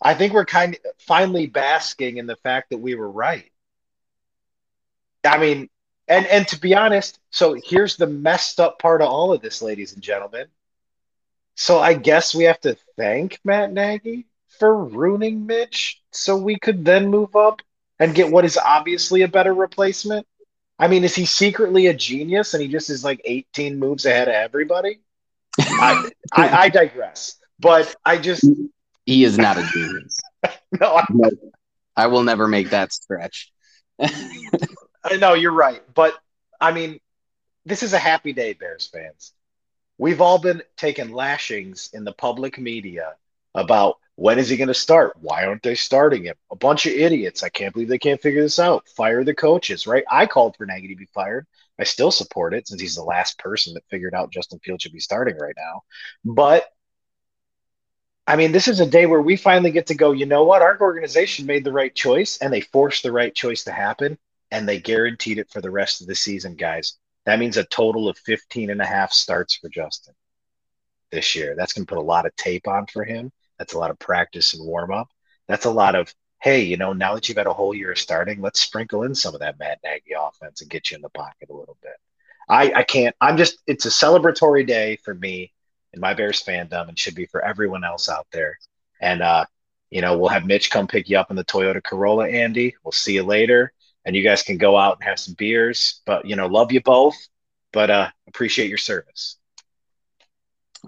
I 0.00 0.14
think 0.14 0.32
we're 0.32 0.44
kind 0.44 0.74
of 0.74 0.80
finally 0.98 1.46
basking 1.46 2.18
in 2.18 2.26
the 2.26 2.36
fact 2.36 2.70
that 2.70 2.78
we 2.78 2.94
were 2.94 3.10
right. 3.10 3.50
I 5.24 5.38
mean, 5.38 5.68
and 6.06 6.26
and 6.26 6.46
to 6.48 6.60
be 6.60 6.74
honest, 6.74 7.18
so 7.30 7.54
here's 7.54 7.96
the 7.96 8.06
messed 8.06 8.60
up 8.60 8.78
part 8.78 9.02
of 9.02 9.08
all 9.08 9.32
of 9.32 9.42
this, 9.42 9.60
ladies 9.60 9.92
and 9.94 10.02
gentlemen. 10.02 10.46
So 11.56 11.78
I 11.80 11.94
guess 11.94 12.34
we 12.34 12.44
have 12.44 12.60
to 12.60 12.76
thank 12.96 13.40
Matt 13.44 13.72
Nagy 13.72 14.26
for 14.58 14.84
ruining 14.84 15.46
Mitch, 15.46 16.00
so 16.12 16.36
we 16.36 16.58
could 16.58 16.84
then 16.84 17.08
move 17.08 17.34
up 17.34 17.62
and 17.98 18.14
get 18.14 18.30
what 18.30 18.44
is 18.44 18.56
obviously 18.56 19.22
a 19.22 19.28
better 19.28 19.52
replacement. 19.52 20.26
I 20.78 20.86
mean, 20.86 21.02
is 21.02 21.14
he 21.14 21.26
secretly 21.26 21.88
a 21.88 21.94
genius 21.94 22.54
and 22.54 22.62
he 22.62 22.68
just 22.68 22.90
is 22.90 23.02
like 23.02 23.20
18 23.24 23.78
moves 23.78 24.06
ahead 24.06 24.28
of 24.28 24.34
everybody? 24.34 25.00
I, 25.58 26.08
I, 26.32 26.48
I 26.48 26.68
digress. 26.68 27.36
But 27.58 27.94
I 28.04 28.18
just 28.18 28.44
He 29.08 29.24
is 29.24 29.38
not 29.38 29.56
a 29.56 29.62
genius. 29.72 30.20
no, 30.78 30.96
I, 30.96 31.30
I 31.96 32.06
will 32.08 32.24
never 32.24 32.46
make 32.46 32.68
that 32.70 32.92
stretch. 32.92 33.50
no, 35.18 35.32
you're 35.32 35.50
right. 35.50 35.82
But 35.94 36.12
I 36.60 36.72
mean, 36.72 37.00
this 37.64 37.82
is 37.82 37.94
a 37.94 37.98
happy 37.98 38.34
day, 38.34 38.52
Bears 38.52 38.86
fans. 38.86 39.32
We've 39.96 40.20
all 40.20 40.38
been 40.38 40.60
taking 40.76 41.10
lashings 41.10 41.88
in 41.94 42.04
the 42.04 42.12
public 42.12 42.58
media 42.58 43.14
about 43.54 43.96
when 44.16 44.38
is 44.38 44.50
he 44.50 44.58
going 44.58 44.68
to 44.68 44.74
start? 44.74 45.16
Why 45.18 45.46
aren't 45.46 45.62
they 45.62 45.74
starting 45.74 46.24
him? 46.24 46.36
A 46.50 46.56
bunch 46.56 46.84
of 46.84 46.92
idiots. 46.92 47.42
I 47.42 47.48
can't 47.48 47.72
believe 47.72 47.88
they 47.88 47.96
can't 47.96 48.20
figure 48.20 48.42
this 48.42 48.58
out. 48.58 48.86
Fire 48.94 49.24
the 49.24 49.34
coaches, 49.34 49.86
right? 49.86 50.04
I 50.10 50.26
called 50.26 50.54
for 50.58 50.66
Nagy 50.66 50.88
to 50.88 50.96
be 50.96 51.08
fired. 51.14 51.46
I 51.78 51.84
still 51.84 52.10
support 52.10 52.52
it 52.52 52.68
since 52.68 52.82
he's 52.82 52.96
the 52.96 53.02
last 53.02 53.38
person 53.38 53.72
that 53.72 53.88
figured 53.88 54.14
out 54.14 54.32
Justin 54.32 54.58
Fields 54.58 54.82
should 54.82 54.92
be 54.92 55.00
starting 55.00 55.38
right 55.38 55.54
now. 55.56 55.80
But 56.26 56.66
I 58.28 58.36
mean, 58.36 58.52
this 58.52 58.68
is 58.68 58.78
a 58.80 58.86
day 58.86 59.06
where 59.06 59.22
we 59.22 59.36
finally 59.36 59.70
get 59.70 59.86
to 59.86 59.94
go, 59.94 60.12
you 60.12 60.26
know 60.26 60.44
what? 60.44 60.60
Our 60.60 60.78
organization 60.82 61.46
made 61.46 61.64
the 61.64 61.72
right 61.72 61.94
choice 61.94 62.36
and 62.36 62.52
they 62.52 62.60
forced 62.60 63.02
the 63.02 63.10
right 63.10 63.34
choice 63.34 63.64
to 63.64 63.72
happen 63.72 64.18
and 64.50 64.68
they 64.68 64.78
guaranteed 64.78 65.38
it 65.38 65.48
for 65.50 65.62
the 65.62 65.70
rest 65.70 66.02
of 66.02 66.08
the 66.08 66.14
season, 66.14 66.54
guys. 66.54 66.98
That 67.24 67.38
means 67.38 67.56
a 67.56 67.64
total 67.64 68.06
of 68.06 68.18
15 68.18 68.68
and 68.68 68.82
a 68.82 68.84
half 68.84 69.14
starts 69.14 69.56
for 69.56 69.70
Justin 69.70 70.12
this 71.10 71.34
year. 71.34 71.54
That's 71.56 71.72
going 71.72 71.86
to 71.86 71.88
put 71.88 71.98
a 71.98 72.02
lot 72.02 72.26
of 72.26 72.36
tape 72.36 72.68
on 72.68 72.86
for 72.86 73.02
him. 73.02 73.32
That's 73.58 73.72
a 73.72 73.78
lot 73.78 73.90
of 73.90 73.98
practice 73.98 74.52
and 74.52 74.66
warm 74.66 74.92
up. 74.92 75.08
That's 75.46 75.64
a 75.64 75.70
lot 75.70 75.94
of, 75.94 76.14
hey, 76.42 76.60
you 76.60 76.76
know, 76.76 76.92
now 76.92 77.14
that 77.14 77.30
you've 77.30 77.38
had 77.38 77.46
a 77.46 77.54
whole 77.54 77.74
year 77.74 77.92
of 77.92 77.98
starting, 77.98 78.42
let's 78.42 78.60
sprinkle 78.60 79.04
in 79.04 79.14
some 79.14 79.32
of 79.32 79.40
that 79.40 79.58
Matt 79.58 79.78
Nagy 79.82 80.12
offense 80.18 80.60
and 80.60 80.68
get 80.68 80.90
you 80.90 80.96
in 80.96 81.02
the 81.02 81.08
pocket 81.08 81.48
a 81.48 81.56
little 81.56 81.78
bit. 81.80 81.96
I, 82.46 82.72
I 82.76 82.82
can't, 82.82 83.16
I'm 83.22 83.38
just, 83.38 83.62
it's 83.66 83.86
a 83.86 83.88
celebratory 83.88 84.66
day 84.66 84.96
for 85.02 85.14
me 85.14 85.54
and 85.92 86.00
my 86.00 86.14
Bears 86.14 86.42
fandom 86.42 86.88
and 86.88 86.98
should 86.98 87.14
be 87.14 87.26
for 87.26 87.44
everyone 87.44 87.84
else 87.84 88.08
out 88.08 88.26
there. 88.32 88.58
And, 89.00 89.22
uh, 89.22 89.46
you 89.90 90.00
know, 90.00 90.18
we'll 90.18 90.28
have 90.28 90.46
Mitch 90.46 90.70
come 90.70 90.86
pick 90.86 91.08
you 91.08 91.18
up 91.18 91.30
in 91.30 91.36
the 91.36 91.44
Toyota 91.44 91.82
Corolla, 91.82 92.28
Andy. 92.28 92.74
We'll 92.84 92.92
see 92.92 93.14
you 93.14 93.22
later. 93.22 93.72
And 94.04 94.14
you 94.14 94.22
guys 94.22 94.42
can 94.42 94.58
go 94.58 94.76
out 94.76 94.96
and 94.96 95.04
have 95.04 95.18
some 95.18 95.34
beers. 95.38 96.02
But, 96.06 96.26
you 96.26 96.36
know, 96.36 96.46
love 96.46 96.72
you 96.72 96.82
both, 96.82 97.16
but 97.72 97.90
uh, 97.90 98.08
appreciate 98.26 98.68
your 98.68 98.78
service. 98.78 99.36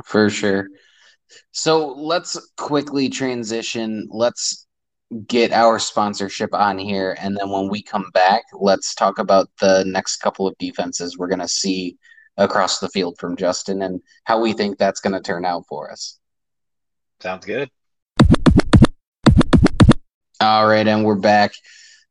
For 0.05 0.31
sure. 0.31 0.69
So 1.53 1.89
let's 1.89 2.39
quickly 2.57 3.09
transition. 3.09 4.09
Let's 4.11 4.67
get 5.27 5.53
our 5.53 5.79
sponsorship 5.79 6.55
on 6.55 6.79
here. 6.79 7.17
And 7.21 7.37
then 7.37 7.51
when 7.51 7.69
we 7.69 7.83
come 7.83 8.11
back, 8.15 8.43
let's 8.53 8.95
talk 8.95 9.19
about 9.19 9.51
the 9.61 9.85
next 9.87 10.19
couple 10.19 10.47
of 10.47 10.57
defenses 10.59 11.19
we're 11.19 11.29
going 11.29 11.41
to 11.41 11.49
see 11.49 11.97
across 12.41 12.79
the 12.79 12.89
field 12.89 13.17
from 13.19 13.37
Justin 13.37 13.83
and 13.83 14.01
how 14.25 14.41
we 14.41 14.53
think 14.53 14.79
that's 14.79 15.01
going 15.01 15.13
to 15.13 15.21
turn 15.21 15.45
out 15.45 15.65
for 15.69 15.93
us. 15.93 16.19
Sounds 17.21 17.45
good. 17.45 17.71
All 20.41 20.67
right. 20.67 20.89
And 20.89 21.05
we're 21.05 21.17
back. 21.17 21.53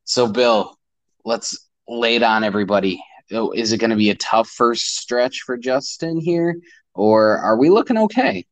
So, 0.04 0.28
Bill, 0.28 0.78
let's 1.24 1.68
lay 1.88 2.14
it 2.14 2.22
on 2.22 2.44
everybody. 2.44 3.02
Oh, 3.32 3.50
Is 3.50 3.72
it 3.72 3.78
going 3.78 3.90
to 3.90 3.96
be 3.96 4.10
a 4.10 4.14
tough 4.14 4.48
first 4.48 4.98
stretch 4.98 5.40
for 5.40 5.56
Justin 5.56 6.20
here? 6.20 6.60
Or 6.94 7.38
are 7.38 7.56
we 7.56 7.68
looking 7.70 7.98
okay? 7.98 8.46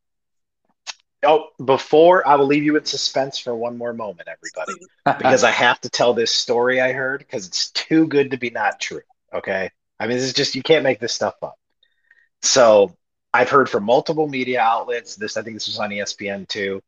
Oh, 1.25 1.49
before 1.65 2.27
I 2.27 2.37
will 2.37 2.47
leave 2.47 2.63
you 2.63 2.77
in 2.77 2.85
suspense 2.85 3.39
for 3.39 3.55
one 3.55 3.77
more 3.77 3.93
moment, 3.93 4.29
everybody, 4.29 4.79
because 5.05 5.43
I 5.43 5.51
have 5.51 5.81
to 5.81 5.91
tell 5.91 6.15
this 6.15 6.31
story 6.31 6.81
I 6.81 6.93
heard 6.93 7.21
because 7.21 7.49
it's 7.49 7.71
too 7.73 8.07
good 8.07 8.31
to 8.31 8.37
be 8.37 8.51
not 8.51 8.79
true. 8.79 9.03
Okay. 9.33 9.71
I 9.99 10.07
mean, 10.07 10.17
this 10.17 10.27
is 10.27 10.33
just, 10.33 10.55
you 10.55 10.63
can't 10.63 10.85
make 10.85 11.01
this 11.01 11.13
stuff 11.13 11.35
up. 11.43 11.58
So 12.43 12.97
I've 13.33 13.51
heard 13.51 13.69
from 13.69 13.85
multiple 13.85 14.29
media 14.29 14.61
outlets. 14.61 15.17
This 15.17 15.37
I 15.37 15.43
think 15.43 15.57
this 15.57 15.67
was 15.67 15.79
on 15.79 15.91
ESPN 15.91 16.49
too. 16.49 16.83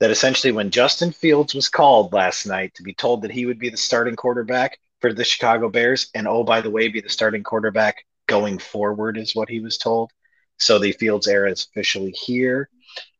That 0.00 0.10
essentially, 0.10 0.52
when 0.52 0.70
Justin 0.70 1.12
Fields 1.12 1.54
was 1.54 1.68
called 1.68 2.12
last 2.12 2.46
night 2.46 2.74
to 2.74 2.82
be 2.82 2.94
told 2.94 3.22
that 3.22 3.30
he 3.30 3.46
would 3.46 3.58
be 3.58 3.68
the 3.70 3.76
starting 3.76 4.16
quarterback 4.16 4.78
for 5.00 5.12
the 5.12 5.24
Chicago 5.24 5.68
Bears, 5.68 6.10
and 6.14 6.26
oh 6.26 6.44
by 6.44 6.60
the 6.60 6.70
way, 6.70 6.88
be 6.88 7.00
the 7.00 7.08
starting 7.08 7.42
quarterback 7.42 8.04
going 8.26 8.58
forward, 8.58 9.16
is 9.18 9.34
what 9.34 9.48
he 9.48 9.60
was 9.60 9.78
told. 9.78 10.10
So 10.58 10.78
the 10.78 10.92
Fields 10.92 11.28
era 11.28 11.50
is 11.50 11.66
officially 11.70 12.12
here, 12.12 12.68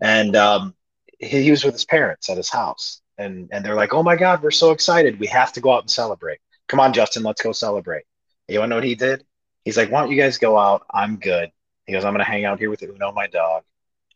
and 0.00 0.34
um, 0.36 0.74
he, 1.18 1.42
he 1.42 1.50
was 1.50 1.64
with 1.64 1.74
his 1.74 1.84
parents 1.84 2.30
at 2.30 2.36
his 2.36 2.50
house, 2.50 3.00
and 3.18 3.48
and 3.52 3.64
they're 3.64 3.74
like, 3.76 3.94
"Oh 3.94 4.02
my 4.02 4.16
God, 4.16 4.42
we're 4.42 4.50
so 4.50 4.72
excited! 4.72 5.20
We 5.20 5.26
have 5.28 5.52
to 5.54 5.60
go 5.60 5.72
out 5.72 5.82
and 5.82 5.90
celebrate. 5.90 6.38
Come 6.68 6.80
on, 6.80 6.92
Justin, 6.92 7.22
let's 7.22 7.42
go 7.42 7.52
celebrate." 7.52 8.04
You 8.48 8.58
want 8.58 8.70
to 8.70 8.70
know 8.70 8.76
what 8.76 8.84
he 8.84 8.94
did? 8.96 9.24
He's 9.64 9.76
like, 9.76 9.90
"Why 9.90 10.00
don't 10.00 10.10
you 10.10 10.20
guys 10.20 10.38
go 10.38 10.58
out? 10.58 10.84
I'm 10.92 11.16
good." 11.16 11.50
He 11.86 11.92
goes, 11.92 12.04
"I'm 12.04 12.12
going 12.12 12.24
to 12.24 12.30
hang 12.30 12.44
out 12.44 12.58
here 12.58 12.70
with 12.70 12.82
Uno, 12.82 13.12
my 13.12 13.26
dog, 13.26 13.64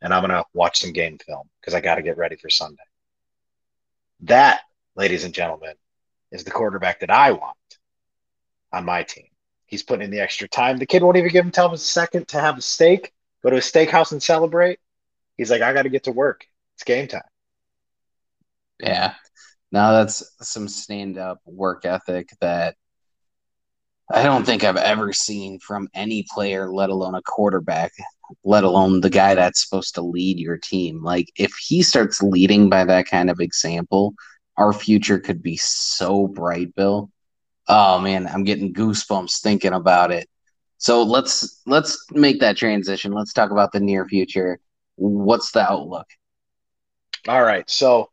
and 0.00 0.12
I'm 0.12 0.22
going 0.22 0.30
to 0.30 0.44
watch 0.54 0.80
some 0.80 0.92
game 0.92 1.18
film 1.18 1.48
because 1.60 1.74
I 1.74 1.80
got 1.80 1.96
to 1.96 2.02
get 2.02 2.16
ready 2.16 2.36
for 2.36 2.48
Sunday." 2.48 2.82
That, 4.20 4.60
ladies 4.94 5.24
and 5.24 5.34
gentlemen, 5.34 5.74
is 6.32 6.44
the 6.44 6.50
quarterback 6.50 7.00
that 7.00 7.10
I 7.10 7.32
want 7.32 7.56
on 8.72 8.84
my 8.84 9.02
team. 9.02 9.28
He's 9.66 9.82
putting 9.82 10.04
in 10.04 10.10
the 10.10 10.20
extra 10.20 10.48
time. 10.48 10.78
The 10.78 10.86
kid 10.86 11.02
won't 11.02 11.16
even 11.16 11.30
give 11.30 11.44
him 11.44 11.50
tell 11.50 11.66
him 11.66 11.74
a 11.74 11.78
second 11.78 12.28
to 12.28 12.40
have 12.40 12.58
a 12.58 12.62
steak, 12.62 13.12
go 13.42 13.50
to 13.50 13.56
a 13.56 13.60
steakhouse 13.60 14.12
and 14.12 14.22
celebrate. 14.22 14.78
He's 15.36 15.50
like, 15.50 15.62
I 15.62 15.72
got 15.72 15.82
to 15.82 15.88
get 15.88 16.04
to 16.04 16.12
work. 16.12 16.46
It's 16.74 16.84
game 16.84 17.08
time. 17.08 17.22
Yeah. 18.78 19.14
Now 19.72 19.92
that's 19.92 20.22
some 20.40 20.68
stand 20.68 21.18
up 21.18 21.40
work 21.44 21.84
ethic 21.84 22.30
that 22.40 22.76
I 24.10 24.22
don't 24.22 24.44
think 24.44 24.62
I've 24.62 24.76
ever 24.76 25.12
seen 25.12 25.58
from 25.58 25.88
any 25.94 26.24
player, 26.32 26.70
let 26.70 26.90
alone 26.90 27.14
a 27.14 27.22
quarterback, 27.22 27.92
let 28.44 28.62
alone 28.64 29.00
the 29.00 29.10
guy 29.10 29.34
that's 29.34 29.62
supposed 29.64 29.94
to 29.96 30.02
lead 30.02 30.38
your 30.38 30.58
team. 30.58 31.02
Like, 31.02 31.32
if 31.36 31.52
he 31.54 31.82
starts 31.82 32.22
leading 32.22 32.68
by 32.68 32.84
that 32.84 33.06
kind 33.08 33.30
of 33.30 33.40
example, 33.40 34.14
our 34.56 34.72
future 34.72 35.18
could 35.18 35.42
be 35.42 35.56
so 35.56 36.28
bright, 36.28 36.74
Bill. 36.74 37.10
Oh 37.68 37.98
man, 37.98 38.26
I'm 38.26 38.44
getting 38.44 38.72
goosebumps 38.72 39.40
thinking 39.40 39.72
about 39.72 40.12
it. 40.12 40.28
So 40.78 41.02
let's 41.02 41.62
let's 41.66 42.06
make 42.12 42.40
that 42.40 42.56
transition. 42.56 43.12
Let's 43.12 43.32
talk 43.32 43.50
about 43.50 43.72
the 43.72 43.80
near 43.80 44.06
future. 44.06 44.60
What's 44.96 45.50
the 45.50 45.68
outlook? 45.68 46.06
All 47.26 47.42
right. 47.42 47.68
So 47.68 48.10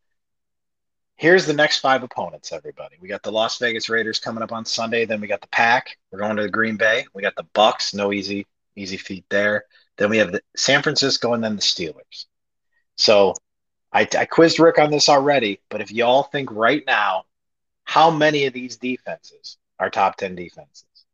here's 1.23 1.45
the 1.45 1.53
next 1.53 1.79
five 1.79 2.03
opponents, 2.03 2.51
everybody. 2.51 2.97
We 2.99 3.07
got 3.07 3.23
the 3.23 3.31
Las 3.31 3.57
Vegas 3.57 3.87
Raiders 3.87 4.19
coming 4.19 4.43
up 4.43 4.51
on 4.51 4.65
Sunday. 4.65 5.05
Then 5.05 5.21
we 5.21 5.27
got 5.27 5.39
the 5.39 5.47
Pack. 5.47 5.97
We're 6.11 6.19
going 6.19 6.35
to 6.35 6.43
the 6.43 6.49
Green 6.49 6.75
Bay. 6.75 7.05
We 7.13 7.21
got 7.21 7.37
the 7.37 7.47
Bucks. 7.53 7.93
No 7.93 8.11
easy 8.11 8.45
easy 8.75 8.97
feat 8.97 9.23
there. 9.29 9.63
Then 9.97 10.09
we 10.09 10.17
have 10.17 10.33
the 10.33 10.41
San 10.57 10.83
Francisco 10.83 11.31
and 11.31 11.41
then 11.41 11.55
the 11.55 11.61
Steelers. 11.61 12.25
So 12.97 13.35
I, 13.93 14.05
I 14.17 14.25
quizzed 14.25 14.59
Rick 14.59 14.79
on 14.79 14.91
this 14.91 15.07
already, 15.07 15.61
but 15.69 15.79
if 15.79 15.93
y'all 15.93 16.23
think 16.23 16.51
right 16.51 16.83
now, 16.85 17.23
how 17.85 18.11
many 18.11 18.45
of 18.45 18.53
these 18.53 18.75
defenses 18.75 19.57
are 19.79 19.89
top 19.89 20.17
10 20.17 20.35
defenses? 20.35 21.05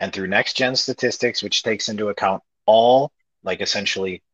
And 0.00 0.12
through 0.12 0.26
next 0.26 0.54
gen 0.56 0.74
statistics, 0.74 1.40
which 1.40 1.62
takes 1.62 1.88
into 1.88 2.08
account 2.08 2.42
all, 2.66 3.12
like 3.44 3.60
essentially 3.60 4.24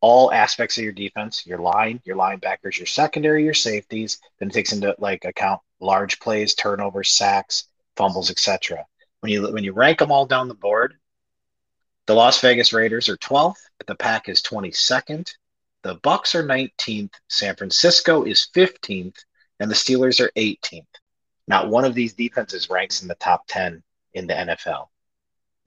all 0.00 0.32
aspects 0.32 0.78
of 0.78 0.84
your 0.84 0.92
defense, 0.92 1.46
your 1.46 1.58
line, 1.58 2.00
your 2.04 2.16
linebackers, 2.16 2.78
your 2.78 2.86
secondary, 2.86 3.44
your 3.44 3.54
safeties, 3.54 4.18
then 4.38 4.48
it 4.48 4.54
takes 4.54 4.72
into 4.72 4.94
like 4.98 5.24
account 5.24 5.60
large 5.80 6.20
plays, 6.20 6.54
turnovers, 6.54 7.10
sacks, 7.10 7.68
fumbles, 7.96 8.30
etc. 8.30 8.84
When 9.20 9.30
you 9.30 9.52
when 9.52 9.64
you 9.64 9.72
rank 9.72 9.98
them 9.98 10.12
all 10.12 10.26
down 10.26 10.48
the 10.48 10.54
board, 10.54 10.94
the 12.06 12.14
Las 12.14 12.40
Vegas 12.40 12.72
Raiders 12.72 13.08
are 13.08 13.16
12th, 13.18 13.60
the 13.86 13.94
Pack 13.94 14.28
is 14.28 14.42
22nd, 14.42 15.32
the 15.82 15.94
Bucks 15.96 16.34
are 16.34 16.42
19th, 16.42 17.12
San 17.28 17.56
Francisco 17.56 18.24
is 18.24 18.48
15th, 18.54 19.18
and 19.58 19.70
the 19.70 19.74
Steelers 19.74 20.20
are 20.20 20.32
18th. 20.36 20.86
Not 21.46 21.68
one 21.68 21.84
of 21.84 21.94
these 21.94 22.14
defenses 22.14 22.70
ranks 22.70 23.02
in 23.02 23.08
the 23.08 23.14
top 23.16 23.46
10 23.48 23.82
in 24.14 24.26
the 24.26 24.34
NFL 24.34 24.88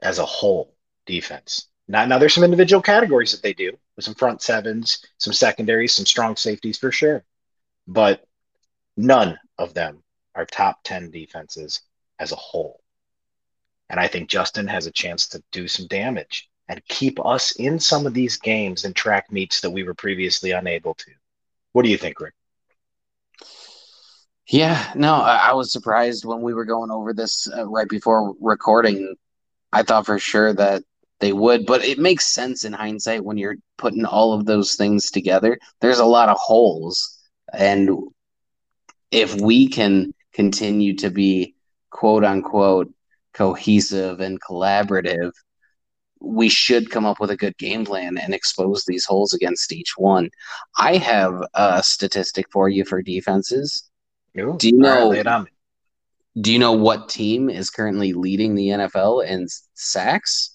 as 0.02 0.20
a 0.20 0.26
whole 0.26 0.76
defense. 1.06 1.68
Now, 1.88 2.06
now 2.06 2.18
there's 2.18 2.34
some 2.34 2.44
individual 2.44 2.82
categories 2.82 3.32
that 3.32 3.42
they 3.42 3.54
do 3.54 3.74
with 3.96 4.06
some 4.06 4.16
front 4.16 4.42
sevens, 4.42 5.06
some 5.18 5.34
secondaries, 5.34 5.94
some 5.94 6.06
strong 6.06 6.36
safeties 6.36 6.78
for 6.78 6.92
sure. 6.92 7.24
But 7.88 8.26
none 8.96 9.38
of 9.58 9.74
them 9.74 10.04
are 10.36 10.46
top 10.46 10.80
10 10.84 11.12
defenses 11.12 11.82
as 12.20 12.32
a 12.32 12.38
whole. 12.38 12.80
And 13.90 14.00
I 14.00 14.08
think 14.08 14.30
Justin 14.30 14.68
has 14.68 14.88
a 14.88 14.92
chance 14.92 15.28
to 15.30 15.44
do 15.52 15.68
some 15.68 15.88
damage 15.88 16.50
and 16.70 16.84
keep 16.88 17.24
us 17.24 17.52
in 17.58 17.80
some 17.80 18.08
of 18.08 18.14
these 18.14 18.38
games 18.38 18.86
and 18.86 18.96
track 18.96 19.32
meets 19.32 19.62
that 19.62 19.72
we 19.72 19.84
were 19.84 19.94
previously 19.94 20.52
unable 20.52 20.94
to. 20.96 21.12
What 21.74 21.84
do 21.84 21.90
you 21.90 21.98
think, 21.98 22.20
Rick? 22.20 22.34
Yeah, 24.48 24.92
no, 24.96 25.14
I, 25.16 25.54
was 25.54 25.72
surprised 25.72 26.26
when 26.26 26.42
we 26.42 26.54
were 26.54 26.66
going 26.66 26.92
over 26.92 27.14
this 27.14 27.48
uh, 27.48 27.66
right 27.66 27.88
before 27.88 28.36
recording. 28.42 29.16
I 29.72 29.84
thought 29.84 30.06
for 30.06 30.20
sure 30.20 30.54
that 30.54 30.84
they 31.20 31.34
would, 31.34 31.66
but 31.66 31.86
it 31.86 32.00
makes 32.00 32.28
sense 32.28 32.66
in 32.66 32.74
hindsight 32.74 33.24
when 33.24 33.38
you're 33.38 33.58
putting 33.78 34.06
all 34.06 34.34
of 34.34 34.46
those 34.46 34.76
things 34.76 35.10
together. 35.10 35.58
There's 35.80 36.00
a 36.00 36.06
lot 36.06 36.30
of 36.30 36.38
holes, 36.38 37.18
and 37.54 37.90
if 39.12 39.40
we 39.40 39.68
can 39.68 40.14
continue 40.34 40.96
to 40.98 41.10
be 41.10 41.56
quote 41.92 42.24
unquote 42.24 42.92
cohesive 43.34 44.20
and 44.20 44.42
collaborative, 44.42 45.32
we 46.20 46.50
should 46.50 46.90
come 46.90 47.06
up 47.06 47.20
with 47.20 47.30
a 47.32 47.38
good 47.38 47.58
game 47.58 47.86
plan 47.86 48.18
and 48.18 48.34
expose 48.34 48.84
these 48.86 49.06
holes 49.06 49.34
against 49.34 49.74
each 49.74 49.94
one. 49.98 50.30
I 50.78 50.98
have 50.98 51.44
a 51.54 51.84
statistic 51.84 52.48
for 52.52 52.70
you 52.70 52.86
for 52.86 53.02
defenses. 53.02 53.90
Ooh, 54.40 54.56
Do 54.58 54.70
you 54.70 54.78
know? 54.78 55.12
Right, 55.12 55.48
do 56.40 56.52
you 56.52 56.60
know 56.60 56.72
what 56.72 57.10
team 57.10 57.50
is 57.50 57.70
currently 57.70 58.14
leading 58.14 58.56
the 58.56 58.70
NFL 58.70 59.28
in 59.28 59.48
sacks? 59.76 60.53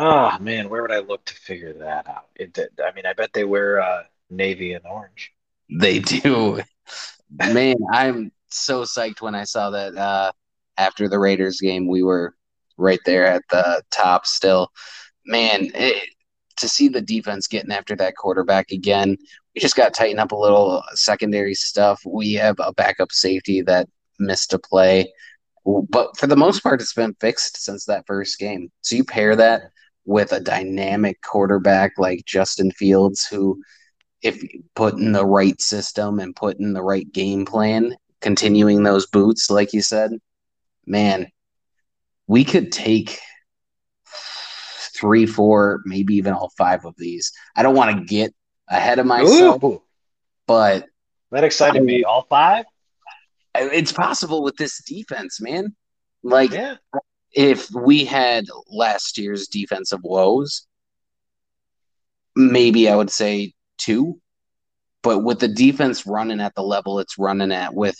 Oh 0.00 0.38
man, 0.38 0.68
where 0.68 0.80
would 0.82 0.92
I 0.92 1.00
look 1.00 1.24
to 1.24 1.34
figure 1.34 1.72
that 1.72 2.08
out? 2.08 2.28
It, 2.36 2.56
I 2.56 2.92
mean, 2.94 3.04
I 3.04 3.14
bet 3.14 3.32
they 3.32 3.42
wear 3.42 3.80
uh, 3.80 4.04
navy 4.30 4.74
and 4.74 4.86
orange. 4.86 5.32
They 5.68 5.98
do. 5.98 6.60
Man, 7.36 7.74
I'm 7.92 8.30
so 8.48 8.84
psyched 8.84 9.20
when 9.20 9.34
I 9.34 9.42
saw 9.42 9.70
that 9.70 9.96
uh, 9.96 10.30
after 10.76 11.08
the 11.08 11.18
Raiders 11.18 11.60
game. 11.60 11.88
We 11.88 12.04
were 12.04 12.36
right 12.76 13.00
there 13.04 13.26
at 13.26 13.42
the 13.50 13.82
top 13.90 14.24
still. 14.24 14.68
Man, 15.26 15.72
it, 15.74 16.08
to 16.58 16.68
see 16.68 16.86
the 16.86 17.02
defense 17.02 17.48
getting 17.48 17.72
after 17.72 17.96
that 17.96 18.14
quarterback 18.16 18.70
again, 18.70 19.16
we 19.52 19.60
just 19.60 19.74
got 19.74 19.92
to 19.92 19.98
tighten 19.98 20.20
up 20.20 20.30
a 20.30 20.36
little 20.36 20.80
secondary 20.94 21.54
stuff. 21.54 22.00
We 22.06 22.34
have 22.34 22.54
a 22.60 22.72
backup 22.72 23.10
safety 23.10 23.62
that 23.62 23.88
missed 24.20 24.54
a 24.54 24.60
play, 24.60 25.12
but 25.66 26.16
for 26.16 26.28
the 26.28 26.36
most 26.36 26.62
part, 26.62 26.80
it's 26.80 26.94
been 26.94 27.16
fixed 27.20 27.64
since 27.64 27.84
that 27.86 28.06
first 28.06 28.38
game. 28.38 28.70
So 28.82 28.94
you 28.94 29.02
pair 29.02 29.34
that 29.34 29.72
with 30.08 30.32
a 30.32 30.40
dynamic 30.40 31.20
quarterback 31.20 31.92
like 31.98 32.24
Justin 32.24 32.70
Fields, 32.70 33.26
who, 33.26 33.60
if 34.22 34.42
put 34.74 34.94
in 34.94 35.12
the 35.12 35.26
right 35.26 35.60
system 35.60 36.18
and 36.18 36.34
put 36.34 36.58
in 36.58 36.72
the 36.72 36.82
right 36.82 37.12
game 37.12 37.44
plan, 37.44 37.94
continuing 38.22 38.82
those 38.82 39.06
boots, 39.06 39.50
like 39.50 39.74
you 39.74 39.82
said, 39.82 40.12
man, 40.86 41.28
we 42.26 42.42
could 42.42 42.72
take 42.72 43.20
three, 44.96 45.26
four, 45.26 45.82
maybe 45.84 46.14
even 46.14 46.32
all 46.32 46.50
five 46.56 46.86
of 46.86 46.94
these. 46.96 47.30
I 47.54 47.62
don't 47.62 47.76
want 47.76 47.98
to 47.98 48.04
get 48.06 48.34
ahead 48.66 48.98
of 48.98 49.04
myself, 49.04 49.62
Ooh, 49.62 49.82
but 50.46 50.86
that 51.32 51.44
excited 51.44 51.82
me. 51.82 52.02
All 52.04 52.26
five? 52.30 52.64
it's 53.54 53.92
possible 53.92 54.42
with 54.42 54.56
this 54.56 54.82
defense, 54.84 55.38
man. 55.38 55.76
Like, 56.22 56.52
Yeah. 56.52 56.76
If 57.32 57.70
we 57.70 58.04
had 58.04 58.46
last 58.70 59.18
year's 59.18 59.48
defensive 59.48 60.00
woes, 60.02 60.66
maybe 62.34 62.88
I 62.88 62.96
would 62.96 63.10
say 63.10 63.52
two. 63.76 64.20
But 65.02 65.20
with 65.20 65.38
the 65.38 65.48
defense 65.48 66.06
running 66.06 66.40
at 66.40 66.54
the 66.54 66.62
level 66.62 66.98
it's 66.98 67.18
running 67.18 67.52
at, 67.52 67.74
with 67.74 67.96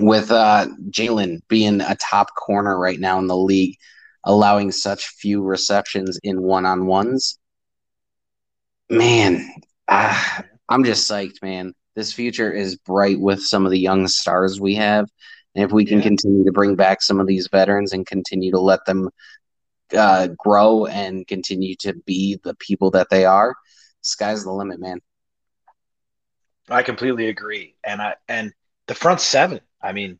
with 0.00 0.30
uh, 0.30 0.66
Jalen 0.90 1.42
being 1.48 1.80
a 1.80 1.96
top 1.96 2.34
corner 2.34 2.78
right 2.78 2.98
now 2.98 3.18
in 3.18 3.26
the 3.26 3.36
league, 3.36 3.76
allowing 4.24 4.72
such 4.72 5.06
few 5.06 5.42
receptions 5.42 6.18
in 6.22 6.42
one 6.42 6.64
on 6.64 6.86
ones, 6.86 7.38
man, 8.88 9.48
ah, 9.88 10.44
I'm 10.68 10.84
just 10.84 11.10
psyched, 11.10 11.42
man. 11.42 11.74
This 11.94 12.12
future 12.12 12.50
is 12.50 12.76
bright 12.76 13.20
with 13.20 13.42
some 13.42 13.66
of 13.66 13.70
the 13.70 13.78
young 13.78 14.08
stars 14.08 14.60
we 14.60 14.76
have. 14.76 15.08
And 15.54 15.64
if 15.64 15.72
we 15.72 15.84
can 15.86 16.00
Yeah. 16.00 16.02
continue 16.02 16.44
to 16.44 16.52
bring 16.52 16.76
back 16.76 17.02
some 17.02 17.20
of 17.20 17.26
these 17.26 17.48
veterans 17.50 17.92
and 17.92 18.06
continue 18.06 18.52
to 18.52 18.60
let 18.60 18.84
them 18.86 19.10
uh, 19.96 20.28
grow 20.38 20.86
and 20.86 21.26
continue 21.26 21.74
to 21.80 21.94
be 22.06 22.38
the 22.44 22.54
people 22.54 22.90
that 22.92 23.08
they 23.10 23.24
are, 23.24 23.54
sky's 24.02 24.44
the 24.44 24.52
limit, 24.52 24.80
man. 24.80 25.00
I 26.68 26.82
completely 26.82 27.28
agree. 27.28 27.76
And 27.84 28.00
I 28.00 28.16
and 28.28 28.52
the 28.86 28.94
front 28.94 29.20
seven, 29.20 29.60
I 29.82 29.92
mean, 29.92 30.18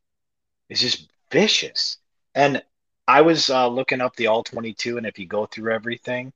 is 0.69 0.81
just 0.81 1.09
vicious. 1.31 1.99
And 2.35 2.62
I 3.07 3.23
was 3.23 3.51
uh, 3.51 3.69
looking 3.69 4.01
up 4.01 4.17
the 4.17 4.27
all 4.29 4.43
22, 4.43 4.97
and 4.99 5.07
if 5.07 5.19
you 5.19 5.27
go 5.27 5.47
through 5.47 5.73
everything, 5.73 6.33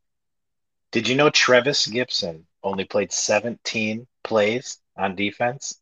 did 0.92 1.08
you 1.08 1.16
know 1.16 1.30
Trevis 1.30 1.86
Gipson 1.86 2.44
only 2.62 2.84
played 2.84 3.12
17 3.12 4.06
plays 4.24 4.80
on 4.96 5.14
defense, 5.16 5.80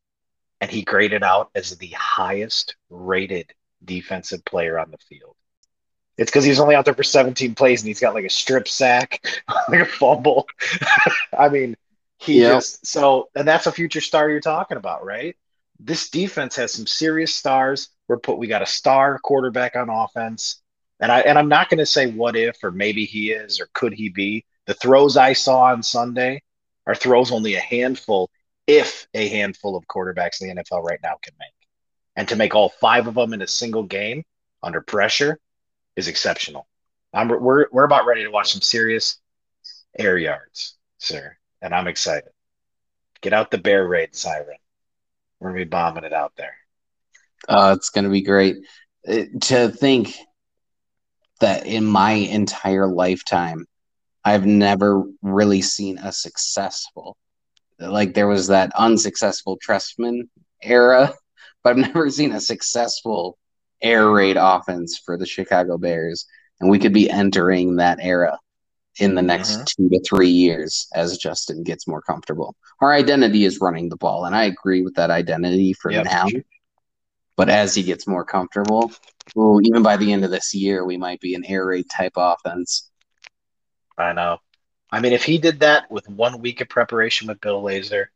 and 0.64 0.70
he 0.70 0.80
graded 0.80 1.22
out 1.22 1.50
as 1.54 1.76
the 1.76 1.88
highest 1.88 2.74
rated 2.88 3.52
defensive 3.84 4.42
player 4.46 4.78
on 4.78 4.90
the 4.90 4.96
field? 4.96 5.36
It's 6.16 6.30
because 6.30 6.44
he's 6.44 6.58
only 6.58 6.74
out 6.74 6.86
there 6.86 6.94
for 6.94 7.02
17 7.02 7.54
plays 7.54 7.82
and 7.82 7.88
he's 7.88 8.00
got 8.00 8.14
like 8.14 8.24
a 8.24 8.30
strip 8.30 8.66
sack, 8.66 9.22
like 9.68 9.80
a 9.80 9.84
fumble. 9.84 10.46
I 11.38 11.50
mean, 11.50 11.76
he 12.16 12.40
yep. 12.40 12.54
just 12.54 12.86
so, 12.86 13.28
and 13.34 13.46
that's 13.46 13.66
a 13.66 13.72
future 13.72 14.00
star 14.00 14.30
you're 14.30 14.40
talking 14.40 14.78
about, 14.78 15.04
right? 15.04 15.36
This 15.78 16.08
defense 16.08 16.56
has 16.56 16.72
some 16.72 16.86
serious 16.86 17.34
stars. 17.34 17.90
We're 18.08 18.18
put, 18.18 18.38
we 18.38 18.46
got 18.46 18.62
a 18.62 18.66
star 18.66 19.18
quarterback 19.18 19.76
on 19.76 19.90
offense, 19.90 20.62
and 20.98 21.12
I 21.12 21.20
and 21.20 21.38
I'm 21.38 21.48
not 21.48 21.68
going 21.68 21.78
to 21.78 21.84
say 21.84 22.10
what 22.10 22.36
if 22.36 22.56
or 22.64 22.70
maybe 22.70 23.04
he 23.04 23.32
is 23.32 23.60
or 23.60 23.68
could 23.74 23.92
he 23.92 24.08
be. 24.08 24.46
The 24.64 24.72
throws 24.72 25.18
I 25.18 25.34
saw 25.34 25.64
on 25.64 25.82
Sunday 25.82 26.42
are 26.86 26.94
throws 26.94 27.32
only 27.32 27.56
a 27.56 27.60
handful, 27.60 28.30
if 28.66 29.06
a 29.14 29.28
handful 29.28 29.76
of 29.76 29.86
quarterbacks 29.86 30.40
in 30.40 30.48
the 30.48 30.62
NFL 30.62 30.82
right 30.82 31.00
now 31.02 31.16
can 31.22 31.34
make, 31.38 31.50
and 32.16 32.28
to 32.28 32.36
make 32.36 32.54
all 32.54 32.68
five 32.68 33.06
of 33.06 33.14
them 33.14 33.32
in 33.32 33.42
a 33.42 33.46
single 33.46 33.82
game 33.82 34.24
under 34.62 34.80
pressure 34.80 35.38
is 35.96 36.08
exceptional. 36.08 36.66
I'm, 37.12 37.28
we're, 37.28 37.66
we're 37.70 37.84
about 37.84 38.06
ready 38.06 38.24
to 38.24 38.30
watch 38.30 38.52
some 38.52 38.60
serious 38.60 39.18
air 39.98 40.18
yards, 40.18 40.76
sir. 40.98 41.36
And 41.62 41.74
I'm 41.74 41.86
excited. 41.86 42.30
Get 43.20 43.32
out 43.32 43.50
the 43.50 43.58
bear 43.58 43.86
raid 43.86 44.14
siren. 44.14 44.56
We're 45.38 45.50
going 45.50 45.60
to 45.60 45.64
be 45.64 45.70
bombing 45.70 46.04
it 46.04 46.12
out 46.12 46.32
there. 46.36 46.56
Uh, 47.48 47.74
it's 47.76 47.90
going 47.90 48.04
to 48.04 48.10
be 48.10 48.22
great. 48.22 48.56
It, 49.04 49.30
uh, 49.34 49.38
to 49.46 49.68
think 49.70 50.14
that 51.40 51.66
in 51.66 51.84
my 51.84 52.12
entire 52.12 52.86
lifetime, 52.86 53.66
I've 54.24 54.46
never 54.46 55.04
really 55.22 55.60
seen 55.60 55.98
a 55.98 56.10
successful, 56.10 57.16
like 57.78 58.14
there 58.14 58.28
was 58.28 58.48
that 58.48 58.72
unsuccessful 58.76 59.58
Trestman 59.58 60.28
era, 60.62 61.12
but 61.62 61.70
I've 61.70 61.78
never 61.78 62.10
seen 62.10 62.32
a 62.32 62.40
successful 62.40 63.38
air 63.82 64.10
raid 64.10 64.36
offense 64.38 64.98
for 64.98 65.16
the 65.16 65.26
Chicago 65.26 65.78
Bears, 65.78 66.26
and 66.60 66.70
we 66.70 66.78
could 66.78 66.94
be 66.94 67.10
entering 67.10 67.76
that 67.76 67.98
era 68.00 68.38
in 68.98 69.14
the 69.14 69.22
next 69.22 69.52
mm-hmm. 69.52 69.64
two 69.64 69.88
to 69.88 70.02
three 70.08 70.28
years 70.28 70.86
as 70.94 71.18
Justin 71.18 71.62
gets 71.62 71.86
more 71.86 72.00
comfortable. 72.00 72.54
Our 72.80 72.92
identity 72.92 73.44
is 73.44 73.60
running 73.60 73.88
the 73.88 73.96
ball, 73.96 74.24
and 74.24 74.34
I 74.34 74.44
agree 74.44 74.82
with 74.82 74.94
that 74.94 75.10
identity 75.10 75.72
for 75.72 75.90
yep. 75.90 76.04
now. 76.04 76.26
But 77.36 77.48
as 77.48 77.74
he 77.74 77.82
gets 77.82 78.06
more 78.06 78.24
comfortable, 78.24 78.92
well, 79.34 79.60
even 79.64 79.82
by 79.82 79.96
the 79.96 80.12
end 80.12 80.24
of 80.24 80.30
this 80.30 80.54
year, 80.54 80.84
we 80.84 80.96
might 80.96 81.20
be 81.20 81.34
an 81.34 81.44
air 81.44 81.66
raid 81.66 81.90
type 81.90 82.12
offense. 82.16 82.90
I 83.98 84.12
know. 84.12 84.38
I 84.94 85.00
mean, 85.00 85.12
if 85.12 85.24
he 85.24 85.38
did 85.38 85.58
that 85.58 85.90
with 85.90 86.08
one 86.08 86.40
week 86.40 86.60
of 86.60 86.68
preparation 86.68 87.26
with 87.26 87.40
Bill 87.40 87.60
Lazor, 87.60 88.06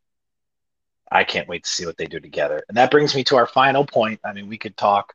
I 1.11 1.25
can't 1.25 1.49
wait 1.49 1.65
to 1.65 1.69
see 1.69 1.85
what 1.85 1.97
they 1.97 2.05
do 2.05 2.21
together. 2.21 2.63
And 2.69 2.77
that 2.77 2.89
brings 2.89 3.13
me 3.13 3.25
to 3.25 3.35
our 3.35 3.47
final 3.47 3.85
point. 3.85 4.21
I 4.23 4.31
mean, 4.31 4.47
we 4.47 4.57
could 4.57 4.77
talk 4.77 5.13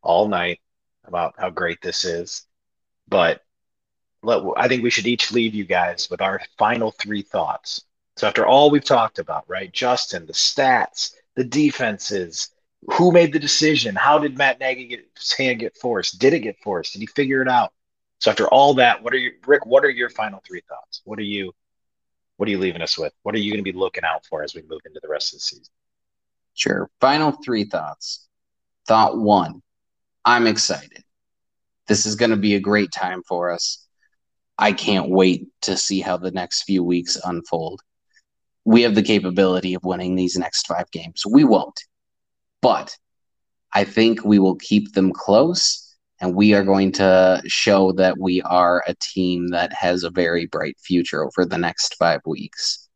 all 0.00 0.28
night 0.28 0.60
about 1.04 1.34
how 1.36 1.50
great 1.50 1.82
this 1.82 2.04
is. 2.04 2.46
But 3.08 3.42
let, 4.22 4.44
I 4.56 4.68
think 4.68 4.84
we 4.84 4.90
should 4.90 5.08
each 5.08 5.32
leave 5.32 5.54
you 5.54 5.64
guys 5.64 6.08
with 6.08 6.20
our 6.20 6.40
final 6.56 6.92
three 6.92 7.22
thoughts. 7.22 7.82
So 8.16 8.28
after 8.28 8.46
all 8.46 8.70
we've 8.70 8.84
talked 8.84 9.18
about, 9.18 9.42
right? 9.48 9.72
Justin, 9.72 10.26
the 10.26 10.32
stats, 10.32 11.14
the 11.34 11.42
defenses, 11.42 12.50
who 12.92 13.10
made 13.10 13.32
the 13.32 13.40
decision? 13.40 13.96
How 13.96 14.18
did 14.18 14.38
Matt 14.38 14.60
Nagy 14.60 14.86
get 14.86 15.04
his 15.18 15.32
hand 15.32 15.58
get 15.58 15.76
forced? 15.76 16.20
Did 16.20 16.32
it 16.32 16.40
get 16.40 16.62
forced? 16.62 16.92
Did 16.92 17.00
he 17.00 17.06
figure 17.06 17.42
it 17.42 17.48
out? 17.48 17.72
So 18.22 18.30
after 18.30 18.46
all 18.46 18.74
that, 18.74 19.02
what 19.02 19.12
are 19.12 19.18
you, 19.18 19.32
Rick? 19.48 19.66
What 19.66 19.84
are 19.84 19.90
your 19.90 20.08
final 20.08 20.40
three 20.46 20.62
thoughts? 20.68 21.02
What 21.02 21.18
are 21.18 21.24
you, 21.24 21.52
what 22.36 22.48
are 22.48 22.52
you 22.52 22.58
leaving 22.58 22.80
us 22.80 22.96
with? 22.96 23.12
What 23.24 23.34
are 23.34 23.38
you 23.38 23.50
going 23.50 23.64
to 23.64 23.72
be 23.72 23.76
looking 23.76 24.04
out 24.04 24.24
for 24.26 24.44
as 24.44 24.54
we 24.54 24.62
move 24.62 24.78
into 24.86 25.00
the 25.02 25.08
rest 25.08 25.32
of 25.32 25.38
the 25.38 25.40
season? 25.40 25.74
Sure. 26.54 26.88
Final 27.00 27.32
three 27.44 27.64
thoughts. 27.64 28.28
Thought 28.86 29.18
one: 29.18 29.60
I'm 30.24 30.46
excited. 30.46 31.02
This 31.88 32.06
is 32.06 32.14
going 32.14 32.30
to 32.30 32.36
be 32.36 32.54
a 32.54 32.60
great 32.60 32.92
time 32.92 33.24
for 33.26 33.50
us. 33.50 33.84
I 34.56 34.70
can't 34.72 35.10
wait 35.10 35.48
to 35.62 35.76
see 35.76 36.00
how 36.00 36.16
the 36.16 36.30
next 36.30 36.62
few 36.62 36.84
weeks 36.84 37.18
unfold. 37.24 37.80
We 38.64 38.82
have 38.82 38.94
the 38.94 39.02
capability 39.02 39.74
of 39.74 39.82
winning 39.82 40.14
these 40.14 40.36
next 40.36 40.68
five 40.68 40.88
games. 40.92 41.24
We 41.28 41.42
won't, 41.42 41.80
but 42.60 42.96
I 43.72 43.82
think 43.82 44.24
we 44.24 44.38
will 44.38 44.54
keep 44.54 44.92
them 44.92 45.10
close 45.12 45.91
and 46.22 46.36
we 46.36 46.54
are 46.54 46.62
going 46.62 46.92
to 46.92 47.42
show 47.46 47.90
that 47.90 48.16
we 48.16 48.40
are 48.42 48.84
a 48.86 48.94
team 49.00 49.48
that 49.48 49.72
has 49.72 50.04
a 50.04 50.10
very 50.10 50.46
bright 50.46 50.78
future 50.78 51.24
over 51.24 51.44
the 51.44 51.58
next 51.58 51.96
five 51.96 52.20
weeks. 52.24 52.88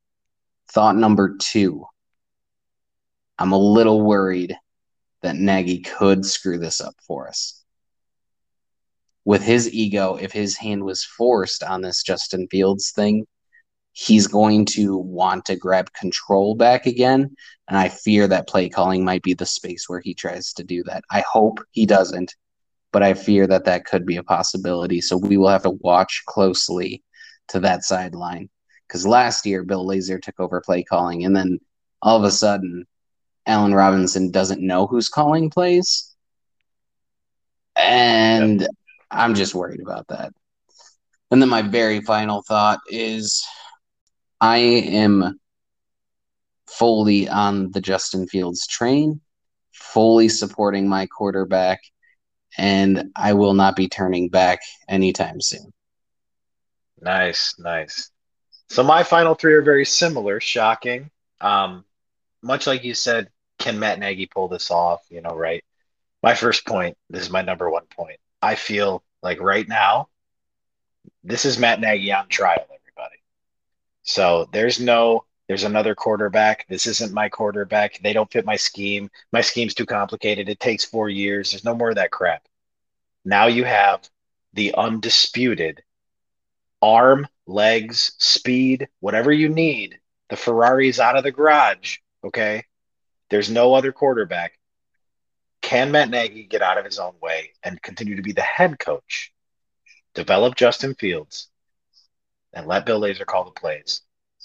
Thought 0.71 0.97
number 0.97 1.37
two 1.37 1.85
I'm 3.39 3.53
a 3.53 3.59
little 3.59 4.01
worried 4.01 4.57
that 5.23 5.37
Nagy 5.37 5.81
could 5.81 6.25
screw 6.25 6.59
this 6.59 6.81
up 6.81 6.95
for 7.07 7.29
us. 7.29 7.65
With 9.25 9.43
his 9.43 9.75
ego, 9.75 10.15
if 10.15 10.31
his 10.31 10.57
hand 10.57 10.85
was 10.85 11.05
forced 11.05 11.65
on 11.65 11.83
this 11.83 12.05
Justin 12.05 12.47
Fields 12.49 12.93
thing, 12.93 13.27
he's 13.93 14.29
going 14.29 14.65
to 14.67 14.97
want 14.97 15.45
to 15.47 15.57
grab 15.57 15.93
control 15.95 16.55
back 16.55 16.87
again. 16.87 17.35
And 17.69 17.77
I 17.77 17.89
fear 17.89 18.29
that 18.29 18.49
play 18.49 18.69
calling 18.69 19.05
might 19.05 19.23
be 19.23 19.35
the 19.35 19.45
space 19.45 19.89
where 19.89 20.01
he 20.01 20.15
tries 20.15 20.53
to 20.55 20.65
do 20.65 20.85
that. 20.85 21.03
I 21.11 21.25
hope 21.29 21.59
he 21.73 21.87
doesn't, 21.87 22.33
but 22.97 23.03
I 23.03 23.13
fear 23.13 23.47
that 23.49 23.67
that 23.67 23.85
could 23.85 24.07
be 24.07 24.17
a 24.17 24.23
possibility. 24.23 25.03
So 25.03 25.19
we 25.19 25.37
will 25.37 25.51
have 25.51 25.65
to 25.65 25.77
watch 25.83 26.23
closely 26.25 27.05
to 27.49 27.61
that 27.61 27.85
sideline. 27.85 28.49
Because 28.89 29.07
last 29.07 29.45
year, 29.45 29.65
Bill 29.65 29.85
Lazor 29.85 30.19
took 30.19 30.41
over 30.41 30.63
play 30.63 30.83
calling, 30.83 31.27
and 31.27 31.37
then 31.37 31.59
all 32.01 32.17
of 32.17 32.25
a 32.25 32.31
sudden, 32.31 32.87
Allen 33.45 33.75
Robinson 33.75 34.31
doesn't 34.31 34.67
know 34.67 34.87
who's 34.87 35.11
calling 35.11 35.51
plays. 35.51 36.17
And 37.77 38.63
yep. 38.63 38.71
I'm 39.11 39.35
just 39.35 39.55
worried 39.55 39.83
about 39.83 40.09
that. 40.09 40.33
And 41.31 41.43
then 41.43 41.51
my 41.51 41.61
very 41.61 42.01
final 42.01 42.45
thought 42.49 42.79
is 42.89 43.45
I 44.41 44.57
am 44.57 45.39
fully 46.67 47.29
on 47.29 47.73
the 47.73 47.83
Justin 47.83 48.27
Fields 48.27 48.67
train, 48.67 49.21
fully 49.75 50.31
supporting 50.31 50.89
my 50.89 51.05
quarterback, 51.05 51.83
and 52.59 53.11
I 53.15 53.35
will 53.35 53.55
not 53.55 53.77
be 53.77 53.89
turning 53.89 54.29
back 54.29 54.61
anytime 54.89 55.41
soon. 55.41 55.73
Nice, 57.01 57.59
nice. 57.59 58.11
So 58.69 58.83
my 58.83 59.03
final 59.03 59.35
three 59.35 59.55
are 59.55 59.63
very 59.63 59.85
similar, 59.85 60.41
shocking. 60.41 61.11
Um, 61.41 61.85
much 62.43 62.67
like 62.67 62.85
you 62.85 62.95
said, 62.95 63.31
can 63.59 63.79
Matt 63.79 63.99
Nagy 63.99 64.27
pull 64.27 64.49
this 64.49 64.71
off? 64.71 65.05
You 65.11 65.21
know, 65.21 65.35
right? 65.35 65.65
My 66.23 66.35
first 66.35 66.67
point, 66.67 66.97
this 67.11 67.23
is 67.23 67.31
my 67.31 67.43
number 67.43 67.71
one 67.71 67.87
point. 67.87 68.19
I 68.43 68.55
feel 68.55 69.05
like 69.23 69.41
right 69.41 69.69
now, 69.69 70.09
this 71.23 71.45
is 71.45 71.59
Matt 71.59 71.81
Nagy 71.81 72.13
on 72.13 72.29
trial, 72.29 72.65
everybody. 72.65 73.21
So 74.03 74.49
there's 74.53 74.81
no, 74.81 75.25
there's 75.49 75.65
another 75.65 75.95
quarterback. 75.95 76.67
This 76.69 76.87
isn't 76.87 77.13
my 77.13 77.29
quarterback. 77.29 78.01
They 78.03 78.13
don't 78.13 78.31
fit 78.31 78.45
my 78.45 78.57
scheme. 78.57 79.11
My 79.33 79.41
scheme's 79.41 79.75
too 79.75 79.87
complicated. 79.87 80.49
It 80.49 80.59
takes 80.59 80.85
four 80.85 81.09
years. 81.09 81.51
There's 81.51 81.65
no 81.65 81.75
more 81.75 81.91
of 81.91 81.97
that 81.97 82.11
crap. 82.11 82.43
Now 83.25 83.47
you 83.47 83.65
have 83.65 84.09
the 84.55 84.75
undisputed 84.75 85.83
arm, 86.83 87.29
legs, 87.47 88.13
speed, 88.19 88.89
whatever 89.01 89.33
you 89.33 89.49
need. 89.49 89.99
The 90.31 90.37
Ferrari's 90.37 90.99
out 90.99 91.17
of 91.17 91.23
the 91.23 91.33
garage. 91.33 91.99
Okay. 92.25 92.65
There's 93.31 93.51
no 93.51 93.75
other 93.75 93.93
quarterback. 93.93 94.59
Can 95.63 95.91
Matt 95.93 96.11
Nagy 96.11 96.45
get 96.45 96.63
out 96.63 96.79
of 96.79 96.85
his 96.85 96.99
own 96.99 97.15
way 97.21 97.53
and 97.63 97.81
continue 97.83 98.17
to 98.17 98.23
be 98.23 98.33
the 98.33 98.43
head 98.43 98.79
coach? 98.79 99.33
Develop 100.15 100.55
Justin 100.55 100.95
Fields 100.95 101.49
and 102.53 102.67
let 102.67 102.87
Bill 102.87 103.01
Lazor 103.01 103.27
call 103.27 103.45
the 103.45 103.51
plays. 103.51 104.03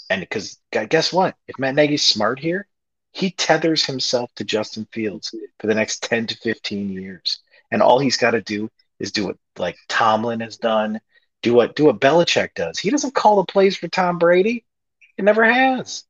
And 0.09 0.21
because 0.21 0.59
guess 0.71 1.13
what? 1.13 1.35
If 1.47 1.59
Matt 1.59 1.75
Nagy's 1.75 2.03
smart 2.03 2.39
here, 2.39 2.67
he 3.11 3.31
tethers 3.31 3.85
himself 3.85 4.31
to 4.35 4.43
Justin 4.43 4.87
Fields 4.91 5.33
for 5.59 5.67
the 5.67 5.75
next 5.75 6.03
10 6.03 6.27
to 6.27 6.37
15 6.37 6.89
years. 6.89 7.39
And 7.71 7.81
all 7.81 7.99
he's 7.99 8.17
got 8.17 8.31
to 8.31 8.41
do 8.41 8.69
is 8.99 9.11
do 9.11 9.27
what 9.27 9.37
like 9.57 9.77
Tomlin 9.87 10.41
has 10.41 10.57
done, 10.57 10.99
do 11.41 11.53
what 11.53 11.75
do 11.75 11.85
what 11.85 11.99
Belichick 11.99 12.53
does. 12.55 12.79
He 12.79 12.89
doesn't 12.89 13.15
call 13.15 13.37
the 13.37 13.51
plays 13.51 13.77
for 13.77 13.87
Tom 13.87 14.17
Brady. 14.17 14.65
He 15.17 15.23
never 15.23 15.43
has 15.43 16.05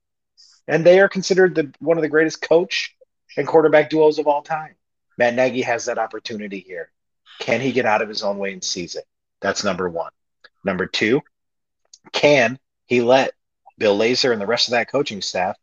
and 0.67 0.85
they 0.85 0.99
are 0.99 1.09
considered 1.09 1.53
the 1.53 1.71
one 1.79 1.97
of 1.97 2.01
the 2.01 2.09
greatest 2.09 2.41
coach 2.41 2.95
and 3.37 3.47
quarterback 3.47 3.89
duos 3.89 4.19
of 4.19 4.27
all 4.27 4.41
time. 4.41 4.75
Matt 5.17 5.35
Nagy 5.35 5.61
has 5.61 5.85
that 5.85 5.97
opportunity 5.97 6.59
here. 6.59 6.91
Can 7.39 7.61
he 7.61 7.71
get 7.71 7.85
out 7.85 8.01
of 8.01 8.09
his 8.09 8.23
own 8.23 8.37
way 8.37 8.53
and 8.53 8.63
seize 8.63 8.95
it? 8.95 9.05
That's 9.41 9.63
number 9.63 9.89
one. 9.89 10.11
Number 10.63 10.85
two, 10.85 11.21
can 12.13 12.59
he 12.85 13.01
let 13.01 13.31
Bill 13.81 13.97
Lazor 13.97 14.31
and 14.31 14.39
the 14.39 14.45
rest 14.45 14.67
of 14.67 14.73
that 14.73 14.91
coaching 14.91 15.23
staff 15.23 15.57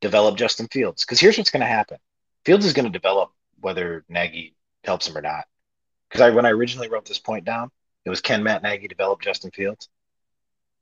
develop 0.00 0.36
Justin 0.36 0.66
Fields? 0.66 1.04
Because 1.04 1.20
here's 1.20 1.38
what's 1.38 1.52
going 1.52 1.60
to 1.60 1.66
happen 1.66 1.98
Fields 2.44 2.66
is 2.66 2.72
going 2.72 2.84
to 2.84 2.90
develop 2.90 3.30
whether 3.60 4.04
Nagy 4.08 4.56
helps 4.82 5.06
him 5.06 5.16
or 5.16 5.22
not. 5.22 5.44
Because 6.08 6.20
I 6.20 6.30
when 6.30 6.46
I 6.46 6.50
originally 6.50 6.88
wrote 6.88 7.06
this 7.06 7.20
point 7.20 7.44
down, 7.44 7.70
it 8.04 8.10
was 8.10 8.20
can 8.20 8.42
Matt 8.42 8.64
Nagy 8.64 8.88
develop 8.88 9.22
Justin 9.22 9.52
Fields? 9.52 9.88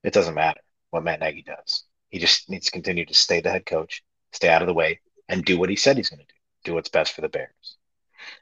It 0.03 0.15
doesn't 0.15 0.35
matter 0.35 0.63
what 0.89 1.05
Matt 1.05 1.21
Nagy 1.21 1.43
does. 1.43 1.85
He 2.09 2.19
just 2.19 2.49
needs 2.49 2.65
to 2.65 2.73
continue 2.73 3.05
to 3.05 3.13
stay 3.13 3.43
the 3.43 3.51
head 3.51 3.67
coach, 3.67 4.03
stay 4.33 4.49
out 4.49 4.63
of 4.63 4.67
the 4.67 4.73
way, 4.73 5.01
and 5.29 5.45
do 5.45 5.59
what 5.59 5.69
he 5.69 5.77
said 5.77 5.99
he's 5.99 6.09
going 6.09 6.21
to 6.21 6.27
do. 6.27 6.35
Do 6.65 6.75
what's 6.75 6.89
best 6.89 7.13
for 7.13 7.21
the 7.21 7.29
Bears. 7.29 7.77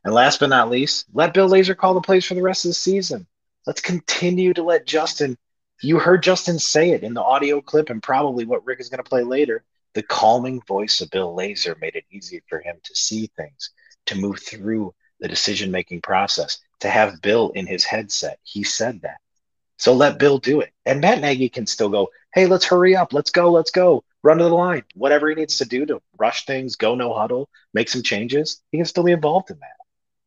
And 0.04 0.14
last 0.14 0.38
but 0.38 0.50
not 0.50 0.70
least, 0.70 1.06
let 1.12 1.34
Bill 1.34 1.48
Lazor 1.48 1.76
call 1.76 1.94
the 1.94 2.00
plays 2.00 2.24
for 2.24 2.34
the 2.34 2.42
rest 2.42 2.64
of 2.64 2.70
the 2.70 2.74
season. 2.74 3.26
Let's 3.66 3.80
continue 3.80 4.54
to 4.54 4.62
let 4.62 4.86
Justin. 4.86 5.36
You 5.82 5.98
heard 5.98 6.22
Justin 6.22 6.58
say 6.58 6.90
it 6.90 7.02
in 7.02 7.14
the 7.14 7.22
audio 7.22 7.60
clip, 7.60 7.90
and 7.90 8.02
probably 8.02 8.44
what 8.44 8.64
Rick 8.64 8.80
is 8.80 8.88
going 8.88 9.02
to 9.02 9.08
play 9.08 9.22
later. 9.22 9.64
The 9.94 10.02
calming 10.02 10.60
voice 10.68 11.00
of 11.00 11.10
Bill 11.10 11.34
Lazor 11.34 11.80
made 11.80 11.96
it 11.96 12.04
easy 12.10 12.42
for 12.48 12.60
him 12.60 12.76
to 12.82 12.94
see 12.94 13.30
things, 13.36 13.70
to 14.06 14.14
move 14.14 14.38
through 14.40 14.94
the 15.20 15.28
decision 15.28 15.70
making 15.70 16.02
process, 16.02 16.58
to 16.80 16.88
have 16.88 17.22
Bill 17.22 17.50
in 17.50 17.66
his 17.66 17.84
headset. 17.84 18.38
He 18.42 18.62
said 18.62 19.02
that. 19.02 19.18
So 19.78 19.94
let 19.94 20.18
Bill 20.18 20.38
do 20.38 20.60
it. 20.60 20.72
And 20.84 21.00
Matt 21.00 21.20
Nagy 21.20 21.48
can 21.48 21.66
still 21.66 21.88
go, 21.88 22.10
hey, 22.34 22.46
let's 22.46 22.66
hurry 22.66 22.94
up. 22.94 23.12
Let's 23.12 23.30
go. 23.30 23.50
Let's 23.50 23.70
go. 23.70 24.04
Run 24.22 24.36
to 24.36 24.44
the 24.44 24.50
line. 24.50 24.84
Whatever 24.94 25.30
he 25.30 25.34
needs 25.34 25.56
to 25.58 25.64
do 25.64 25.86
to 25.86 26.02
rush 26.18 26.44
things, 26.44 26.76
go 26.76 26.94
no 26.94 27.14
huddle, 27.14 27.48
make 27.72 27.88
some 27.88 28.02
changes, 28.02 28.60
he 28.70 28.78
can 28.78 28.84
still 28.84 29.04
be 29.04 29.12
involved 29.12 29.50
in 29.50 29.58
that, 29.60 29.76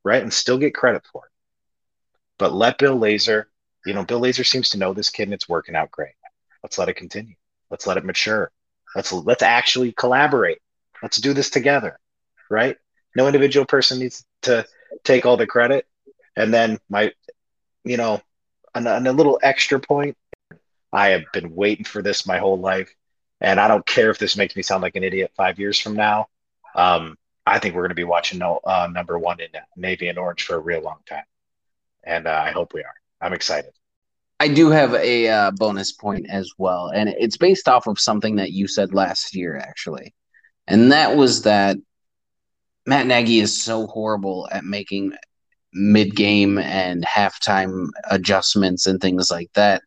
right? 0.04 0.24
And 0.24 0.34
still 0.34 0.58
get 0.58 0.74
credit 0.74 1.04
for 1.12 1.26
it. 1.26 1.32
But 2.40 2.54
let 2.54 2.80
Bill 2.80 2.98
Lazor, 2.98 3.46
you 3.86 3.94
know, 3.94 4.04
Bill 4.04 4.22
Lazor 4.22 4.46
seems 4.46 4.72
to 4.72 4.78
know 4.78 4.94
this 4.94 5.10
kid 5.10 5.24
and 5.24 5.34
it's 5.34 5.50
working 5.50 5.76
out 5.76 5.92
great. 5.92 6.14
Let's 6.62 6.78
let 6.78 6.90
it 6.90 6.96
continue. 6.96 7.36
Let's 7.70 7.88
let 7.88 7.98
it 7.98 8.06
mature. 8.06 8.52
Let's 8.96 9.12
let's 9.12 9.44
actually 9.44 9.92
collaborate. 9.92 10.60
Let's 11.02 11.18
do 11.18 11.34
this 11.34 11.50
together, 11.50 12.00
right? 12.50 12.78
No 13.16 13.28
individual 13.28 13.66
person 13.66 14.00
needs 14.00 14.26
to 14.44 14.66
take 15.04 15.26
all 15.26 15.38
the 15.38 15.48
credit. 15.48 15.86
And 16.36 16.54
then 16.54 16.80
my, 16.90 17.12
you 17.84 17.98
know, 17.98 18.22
on 18.74 18.88
a 18.88 19.12
little 19.12 19.40
extra 19.44 19.80
point, 19.80 20.18
I 20.92 21.10
have 21.10 21.24
been 21.34 21.56
waiting 21.56 21.86
for 21.86 22.02
this 22.02 22.26
my 22.26 22.38
whole 22.38 22.60
life, 22.60 22.94
and 23.42 23.60
I 23.60 23.68
don't 23.68 23.86
care 23.86 24.10
if 24.12 24.20
this 24.20 24.38
makes 24.38 24.56
me 24.56 24.62
sound 24.62 24.82
like 24.82 24.96
an 24.96 25.04
idiot 25.04 25.32
five 25.36 25.60
years 25.60 25.80
from 25.80 25.96
now. 25.96 26.28
Um, 26.76 27.18
I 27.46 27.60
think 27.60 27.76
we're 27.76 27.82
going 27.82 27.90
to 27.90 27.96
be 27.96 28.04
watching 28.04 28.40
no, 28.40 28.60
uh, 28.64 28.88
number 28.92 29.20
one 29.20 29.40
in 29.40 29.50
navy 29.76 30.08
and 30.08 30.18
orange 30.18 30.44
for 30.44 30.56
a 30.56 30.60
real 30.60 30.82
long 30.82 31.00
time, 31.06 31.26
and 32.04 32.28
uh, 32.28 32.42
I 32.46 32.52
hope 32.52 32.74
we 32.74 32.82
are. 32.82 33.03
I'm 33.24 33.34
excited. 33.34 33.72
I 34.40 34.50
do 34.50 34.70
have 34.70 34.94
a 34.96 35.30
uh, 35.30 35.52
bonus 35.52 35.94
point 35.94 36.28
as 36.30 36.52
well, 36.58 36.90
and 36.90 37.10
it's 37.10 37.38
based 37.38 37.70
off 37.70 37.88
of 37.88 38.00
something 38.00 38.36
that 38.36 38.52
you 38.52 38.68
said 38.68 38.94
last 38.94 39.36
year, 39.36 39.58
actually, 39.58 40.14
and 40.68 40.92
that 40.92 41.16
was 41.16 41.44
that 41.44 41.78
Matt 42.86 43.08
Nagy 43.08 43.40
is 43.40 43.62
so 43.64 43.88
horrible 43.88 44.50
at 44.52 44.66
making 44.66 45.14
mid-game 45.74 46.60
and 46.60 47.04
halftime 47.04 47.88
adjustments 48.12 48.86
and 48.86 49.00
things 49.00 49.32
like 49.32 49.52
that 49.54 49.82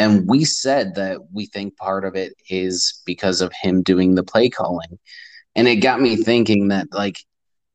and 0.00 0.26
we 0.26 0.44
said 0.44 0.94
that 0.94 1.18
we 1.30 1.44
think 1.44 1.76
part 1.76 2.06
of 2.06 2.14
it 2.14 2.32
is 2.48 3.02
because 3.04 3.42
of 3.42 3.52
him 3.52 3.82
doing 3.82 4.14
the 4.14 4.22
play 4.22 4.48
calling. 4.48 4.98
And 5.54 5.68
it 5.68 5.76
got 5.76 6.00
me 6.00 6.16
thinking 6.16 6.68
that, 6.68 6.86
like, 6.90 7.18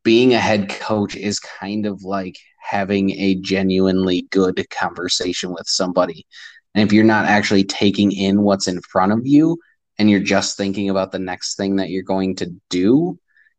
being 0.03 0.33
a 0.33 0.39
head 0.39 0.69
coach 0.69 1.15
is 1.15 1.39
kind 1.39 1.85
of 1.85 2.03
like 2.03 2.37
having 2.65 3.11
a 3.11 3.35
genuinely 3.35 4.27
good 4.31 4.65
conversation 4.69 5.51
with 5.53 5.67
somebody. 5.67 6.25
And 6.73 6.85
if 6.85 6.93
you're 6.93 7.03
not 7.03 7.25
actually 7.25 7.63
taking 7.63 8.11
in 8.11 8.41
what's 8.41 8.67
in 8.67 8.81
front 8.81 9.13
of 9.13 9.25
you 9.25 9.57
and 9.97 10.09
you're 10.09 10.19
just 10.19 10.57
thinking 10.57 10.89
about 10.89 11.11
the 11.11 11.19
next 11.19 11.55
thing 11.55 11.77
that 11.77 11.89
you're 11.89 12.03
going 12.03 12.35
to 12.37 12.53
do, 12.69 13.17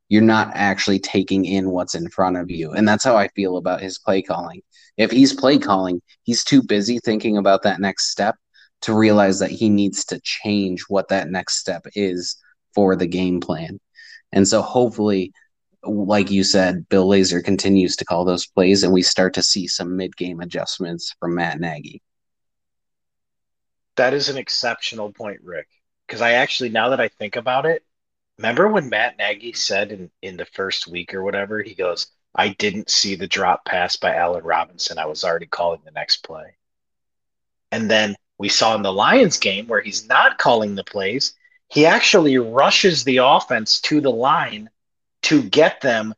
you're 0.09 0.23
not 0.23 0.51
actually 0.55 0.99
taking 0.99 1.45
in 1.45 1.71
what's 1.71 1.95
in 1.95 2.09
front 2.11 2.37
of 2.37 2.51
you. 2.51 2.73
And 2.73 2.87
that's 2.87 3.05
how 3.05 3.17
I 3.17 3.29
feel 3.29 3.57
about 3.57 3.81
his 3.81 3.99
play 3.99 4.23
calling. 4.23 4.63
If 4.97 5.11
he's 5.11 5.33
play 5.33 5.59
calling, 5.59 6.01
he's 6.23 6.45
too 6.45 6.63
busy 6.63 6.99
thinking 6.99 7.39
about 7.39 7.63
that 7.63 7.81
next 7.81 8.11
step 8.11 8.37
to 8.83 8.93
realize 8.93 9.39
that 9.39 9.51
he 9.51 9.69
needs 9.69 10.05
to 10.07 10.21
change 10.21 10.85
what 10.89 11.09
that 11.09 11.31
next 11.31 11.59
step 11.59 11.87
is 11.95 12.37
for 12.75 12.95
the 12.95 13.07
game 13.07 13.41
plan. 13.41 13.81
And 14.33 14.47
so 14.47 14.63
hopefully, 14.63 15.33
like 15.89 16.31
you 16.31 16.45
said, 16.45 16.89
Bill 16.89 17.09
Lazor 17.09 17.43
continues 17.43 17.97
to 17.97 18.05
call 18.05 18.25
those 18.25 18.47
plays 18.47 18.83
and 18.83 18.93
we 18.93 19.03
start 19.03 19.35
to 19.35 19.43
see 19.43 19.67
some 19.67 19.97
mid 19.97 20.17
game 20.17 20.41
adjustments 20.41 21.15
from 21.21 21.35
Matt 21.35 21.61
Nagy. 21.61 22.03
That 23.97 24.15
is 24.15 24.29
an 24.29 24.37
exceptional 24.37 25.13
point, 25.13 25.41
Rick. 25.43 25.69
Because 26.07 26.21
I 26.21 26.33
actually, 26.33 26.69
now 26.69 26.91
that 26.91 27.01
I 27.01 27.09
think 27.09 27.37
about 27.37 27.67
it, 27.67 27.85
remember 28.39 28.69
when 28.69 28.89
Matt 28.89 29.19
Nagy 29.19 29.53
said 29.53 29.91
in, 29.91 30.11
in 30.23 30.37
the 30.37 30.45
first 30.45 30.87
week 30.87 31.15
or 31.15 31.23
whatever, 31.23 31.63
he 31.63 31.75
goes, 31.75 32.07
I 32.35 32.51
didn't 32.51 32.91
see 32.91 33.15
the 33.15 33.27
drop 33.27 33.65
pass 33.65 33.97
by 33.97 34.15
Allen 34.15 34.45
Robinson. 34.45 34.99
I 34.99 35.07
was 35.07 35.25
already 35.25 35.47
calling 35.47 35.81
the 35.85 35.91
next 35.91 36.19
play. 36.19 36.57
And 37.73 37.91
then 37.91 38.15
we 38.39 38.49
saw 38.49 38.75
in 38.75 38.83
the 38.83 38.93
Lions 38.93 39.39
game 39.39 39.67
where 39.67 39.81
he's 39.81 40.07
not 40.07 40.39
calling 40.39 40.75
the 40.75 40.85
plays, 40.85 41.33
he 41.69 41.87
actually 41.87 42.39
rushes 42.39 43.03
the 43.03 43.19
offense 43.19 43.81
to 43.81 44.01
the 44.01 44.11
line 44.11 44.71
to 45.27 45.43
get 45.43 45.81
them 45.81 46.15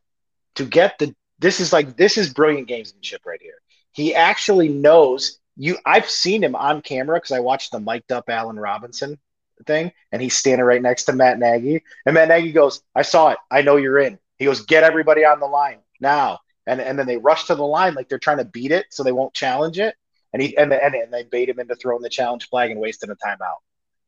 to 0.55 0.65
get 0.65 0.99
the 0.99 1.15
this 1.39 1.59
is 1.59 1.71
like 1.71 1.95
this 1.95 2.17
is 2.17 2.33
brilliant 2.33 2.67
gamesmanship 2.67 3.25
right 3.25 3.41
here. 3.41 3.61
He 3.91 4.13
actually 4.13 4.69
knows 4.69 5.39
you 5.55 5.77
I've 5.85 6.09
seen 6.09 6.43
him 6.43 6.55
on 6.55 6.81
camera 6.81 7.17
because 7.17 7.31
I 7.31 7.39
watched 7.39 7.71
the 7.71 7.79
mic'd 7.79 8.11
up 8.11 8.25
Allen 8.29 8.59
Robinson 8.59 9.17
thing 9.65 9.91
and 10.11 10.21
he's 10.21 10.35
standing 10.35 10.65
right 10.65 10.81
next 10.81 11.05
to 11.05 11.13
Matt 11.13 11.39
Nagy. 11.39 11.83
And 12.05 12.13
Matt 12.13 12.29
Nagy 12.29 12.51
goes, 12.51 12.81
I 12.95 13.01
saw 13.01 13.29
it. 13.29 13.37
I 13.51 13.61
know 13.61 13.75
you're 13.75 13.99
in. 13.99 14.19
He 14.37 14.45
goes, 14.45 14.65
get 14.65 14.83
everybody 14.83 15.25
on 15.25 15.39
the 15.39 15.47
line 15.47 15.79
now. 15.99 16.39
And, 16.65 16.79
and 16.79 16.97
then 16.97 17.07
they 17.07 17.17
rush 17.17 17.45
to 17.45 17.55
the 17.55 17.65
line 17.65 17.95
like 17.95 18.09
they're 18.09 18.19
trying 18.19 18.37
to 18.37 18.45
beat 18.45 18.71
it 18.71 18.85
so 18.91 19.03
they 19.03 19.11
won't 19.11 19.33
challenge 19.33 19.79
it 19.79 19.95
and 20.33 20.41
he 20.41 20.55
and, 20.57 20.71
and, 20.71 20.95
and 20.95 21.13
they 21.13 21.23
bait 21.23 21.49
him 21.49 21.59
into 21.59 21.75
throwing 21.75 22.01
the 22.01 22.09
challenge 22.09 22.47
flag 22.49 22.71
and 22.71 22.79
wasting 22.79 23.09
a 23.09 23.15
timeout. 23.15 23.57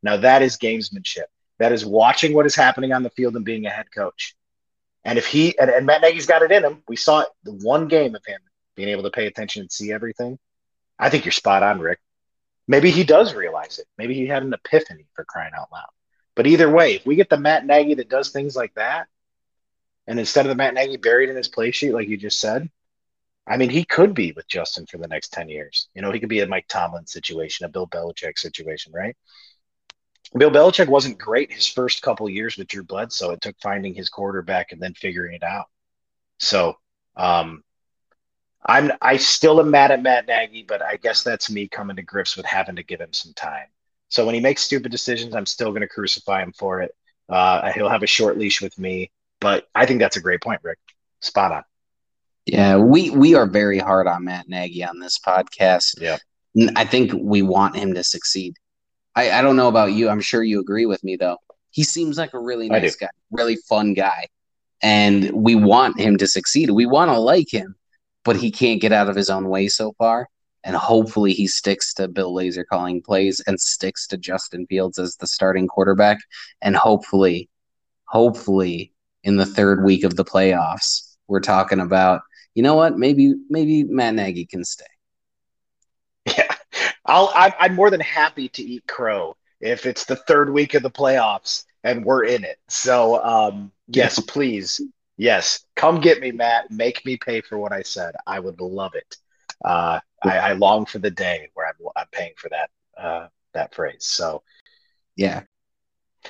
Now 0.03 0.17
that 0.17 0.41
is 0.41 0.57
gamesmanship. 0.57 1.25
That 1.59 1.71
is 1.71 1.85
watching 1.85 2.33
what 2.33 2.45
is 2.45 2.55
happening 2.55 2.91
on 2.91 3.03
the 3.03 3.09
field 3.11 3.35
and 3.35 3.45
being 3.45 3.65
a 3.65 3.69
head 3.69 3.91
coach. 3.93 4.35
And 5.03 5.17
if 5.17 5.25
he 5.25 5.57
and, 5.57 5.69
and 5.69 5.85
Matt 5.85 6.01
Nagy's 6.01 6.27
got 6.27 6.43
it 6.43 6.51
in 6.51 6.63
him, 6.63 6.83
we 6.87 6.95
saw 6.95 7.21
it 7.21 7.27
the 7.43 7.53
one 7.53 7.87
game 7.87 8.15
of 8.15 8.25
him 8.25 8.39
being 8.75 8.89
able 8.89 9.03
to 9.03 9.11
pay 9.11 9.27
attention 9.27 9.61
and 9.61 9.71
see 9.71 9.91
everything. 9.91 10.37
I 10.97 11.09
think 11.09 11.25
you're 11.25 11.31
spot 11.31 11.63
on, 11.63 11.79
Rick. 11.79 11.99
Maybe 12.67 12.91
he 12.91 13.03
does 13.03 13.33
realize 13.33 13.79
it. 13.79 13.87
Maybe 13.97 14.13
he 14.13 14.27
had 14.27 14.43
an 14.43 14.53
epiphany 14.53 15.07
for 15.15 15.25
crying 15.25 15.53
out 15.57 15.71
loud. 15.71 15.89
But 16.35 16.47
either 16.47 16.69
way, 16.69 16.95
if 16.95 17.05
we 17.05 17.15
get 17.15 17.29
the 17.29 17.37
Matt 17.37 17.65
Nagy 17.65 17.95
that 17.95 18.09
does 18.09 18.29
things 18.29 18.55
like 18.55 18.73
that, 18.75 19.07
and 20.07 20.19
instead 20.19 20.45
of 20.45 20.49
the 20.49 20.55
Matt 20.55 20.73
Nagy 20.73 20.97
buried 20.97 21.29
in 21.29 21.35
his 21.35 21.47
play 21.47 21.71
sheet, 21.71 21.93
like 21.93 22.07
you 22.07 22.17
just 22.17 22.39
said, 22.39 22.69
I 23.47 23.57
mean, 23.57 23.69
he 23.69 23.83
could 23.83 24.13
be 24.13 24.31
with 24.31 24.47
Justin 24.47 24.85
for 24.85 24.97
the 24.97 25.07
next 25.07 25.33
10 25.33 25.49
years. 25.49 25.89
You 25.93 26.01
know, 26.01 26.11
he 26.11 26.19
could 26.19 26.29
be 26.29 26.39
a 26.41 26.47
Mike 26.47 26.67
Tomlin 26.67 27.07
situation, 27.07 27.65
a 27.65 27.69
Bill 27.69 27.87
Belichick 27.87 28.37
situation, 28.37 28.93
right? 28.93 29.17
Bill 30.37 30.51
Belichick 30.51 30.87
wasn't 30.87 31.17
great 31.17 31.51
his 31.51 31.67
first 31.67 32.01
couple 32.01 32.29
years 32.29 32.57
with 32.57 32.67
Drew 32.67 32.83
Bledsoe. 32.83 33.31
It 33.31 33.41
took 33.41 33.59
finding 33.61 33.93
his 33.93 34.09
quarterback 34.09 34.71
and 34.71 34.81
then 34.81 34.93
figuring 34.93 35.35
it 35.35 35.43
out. 35.43 35.65
So, 36.39 36.77
um, 37.17 37.63
I'm 38.65 38.91
I 39.01 39.17
still 39.17 39.59
am 39.59 39.71
mad 39.71 39.91
at 39.91 40.03
Matt 40.03 40.27
Nagy, 40.27 40.63
but 40.63 40.81
I 40.81 40.97
guess 40.97 41.23
that's 41.23 41.49
me 41.49 41.67
coming 41.67 41.95
to 41.95 42.01
grips 42.01 42.37
with 42.37 42.45
having 42.45 42.75
to 42.75 42.83
give 42.83 43.01
him 43.01 43.13
some 43.13 43.33
time. 43.33 43.67
So 44.09 44.25
when 44.25 44.35
he 44.35 44.41
makes 44.41 44.61
stupid 44.61 44.91
decisions, 44.91 45.35
I'm 45.35 45.45
still 45.45 45.69
going 45.69 45.81
to 45.81 45.87
crucify 45.87 46.43
him 46.43 46.53
for 46.53 46.81
it. 46.81 46.93
Uh, 47.29 47.71
he'll 47.71 47.89
have 47.89 48.03
a 48.03 48.07
short 48.07 48.37
leash 48.37 48.61
with 48.61 48.77
me, 48.77 49.09
but 49.39 49.67
I 49.73 49.85
think 49.85 49.99
that's 49.99 50.17
a 50.17 50.21
great 50.21 50.41
point, 50.41 50.59
Rick. 50.63 50.79
Spot 51.21 51.51
on. 51.51 51.63
Yeah, 52.45 52.77
we 52.77 53.09
we 53.09 53.35
are 53.35 53.47
very 53.47 53.79
hard 53.79 54.07
on 54.07 54.25
Matt 54.25 54.47
Nagy 54.49 54.83
on 54.83 54.99
this 54.99 55.17
podcast. 55.19 55.99
Yeah. 55.99 56.17
I 56.75 56.83
think 56.85 57.13
we 57.13 57.41
want 57.41 57.77
him 57.77 57.93
to 57.93 58.03
succeed. 58.03 58.55
I, 59.15 59.31
I 59.31 59.41
don't 59.41 59.55
know 59.55 59.67
about 59.67 59.93
you. 59.93 60.09
I'm 60.09 60.21
sure 60.21 60.43
you 60.43 60.59
agree 60.59 60.85
with 60.85 61.03
me 61.03 61.15
though. 61.15 61.37
He 61.71 61.83
seems 61.83 62.17
like 62.17 62.33
a 62.33 62.39
really 62.39 62.69
nice 62.69 62.95
guy, 62.95 63.09
really 63.31 63.55
fun 63.55 63.93
guy. 63.93 64.27
And 64.83 65.31
we 65.31 65.55
want 65.55 65.99
him 65.99 66.17
to 66.17 66.27
succeed. 66.27 66.69
We 66.71 66.85
want 66.85 67.09
to 67.11 67.19
like 67.19 67.53
him, 67.53 67.75
but 68.25 68.35
he 68.35 68.51
can't 68.51 68.81
get 68.81 68.91
out 68.91 69.09
of 69.09 69.15
his 69.15 69.29
own 69.29 69.47
way 69.47 69.67
so 69.67 69.93
far. 69.97 70.27
And 70.63 70.75
hopefully 70.75 71.33
he 71.33 71.47
sticks 71.47 71.93
to 71.95 72.07
Bill 72.07 72.33
Lazor 72.33 72.65
calling 72.69 73.01
plays 73.01 73.41
and 73.47 73.59
sticks 73.59 74.05
to 74.07 74.17
Justin 74.17 74.65
Fields 74.67 74.99
as 74.99 75.15
the 75.15 75.27
starting 75.27 75.67
quarterback. 75.67 76.19
And 76.61 76.75
hopefully, 76.75 77.49
hopefully 78.05 78.91
in 79.23 79.37
the 79.37 79.45
third 79.45 79.83
week 79.83 80.03
of 80.03 80.15
the 80.15 80.25
playoffs, 80.25 81.15
we're 81.27 81.39
talking 81.39 81.79
about 81.79 82.21
you 82.53 82.63
know 82.63 82.75
what? 82.75 82.97
Maybe 82.97 83.33
maybe 83.49 83.83
Matt 83.85 84.15
Nagy 84.15 84.45
can 84.45 84.65
stay. 84.65 84.85
I'll. 87.11 87.31
I'm, 87.35 87.51
I'm 87.59 87.75
more 87.75 87.89
than 87.89 87.99
happy 87.99 88.47
to 88.49 88.63
eat 88.63 88.87
crow 88.87 89.35
if 89.59 89.85
it's 89.85 90.05
the 90.05 90.15
third 90.15 90.51
week 90.51 90.73
of 90.73 90.81
the 90.81 90.89
playoffs 90.89 91.65
and 91.83 92.05
we're 92.05 92.23
in 92.23 92.43
it. 92.45 92.57
So 92.69 93.21
um, 93.23 93.71
yes, 93.87 94.19
please, 94.19 94.79
yes, 95.17 95.65
come 95.75 95.99
get 95.99 96.21
me, 96.21 96.31
Matt. 96.31 96.71
Make 96.71 97.05
me 97.05 97.17
pay 97.17 97.41
for 97.41 97.57
what 97.57 97.73
I 97.73 97.81
said. 97.81 98.15
I 98.25 98.39
would 98.39 98.61
love 98.61 98.95
it. 98.95 99.17
Uh, 99.63 99.99
I, 100.23 100.37
I 100.37 100.53
long 100.53 100.85
for 100.85 100.99
the 100.99 101.11
day 101.11 101.49
where 101.53 101.67
I'm, 101.67 101.75
I'm 101.95 102.07
paying 102.11 102.33
for 102.37 102.49
that 102.49 102.69
uh, 102.97 103.27
that 103.53 103.75
phrase. 103.75 104.05
So 104.05 104.43
yeah. 105.15 105.41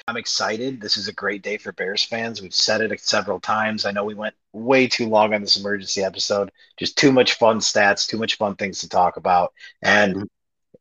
I'm 0.07 0.15
excited. 0.15 0.79
This 0.79 0.95
is 0.95 1.09
a 1.09 1.13
great 1.13 1.43
day 1.43 1.57
for 1.57 1.73
Bears 1.73 2.05
fans. 2.05 2.41
We've 2.41 2.53
said 2.53 2.79
it 2.79 2.97
several 3.01 3.41
times. 3.41 3.85
I 3.85 3.91
know 3.91 4.05
we 4.05 4.13
went 4.13 4.35
way 4.53 4.87
too 4.87 5.09
long 5.09 5.33
on 5.33 5.41
this 5.41 5.57
emergency 5.57 6.01
episode. 6.01 6.49
Just 6.77 6.97
too 6.97 7.11
much 7.11 7.33
fun 7.33 7.59
stats, 7.59 8.07
too 8.07 8.17
much 8.17 8.37
fun 8.37 8.55
things 8.55 8.79
to 8.79 8.89
talk 8.89 9.17
about. 9.17 9.51
And 9.81 10.29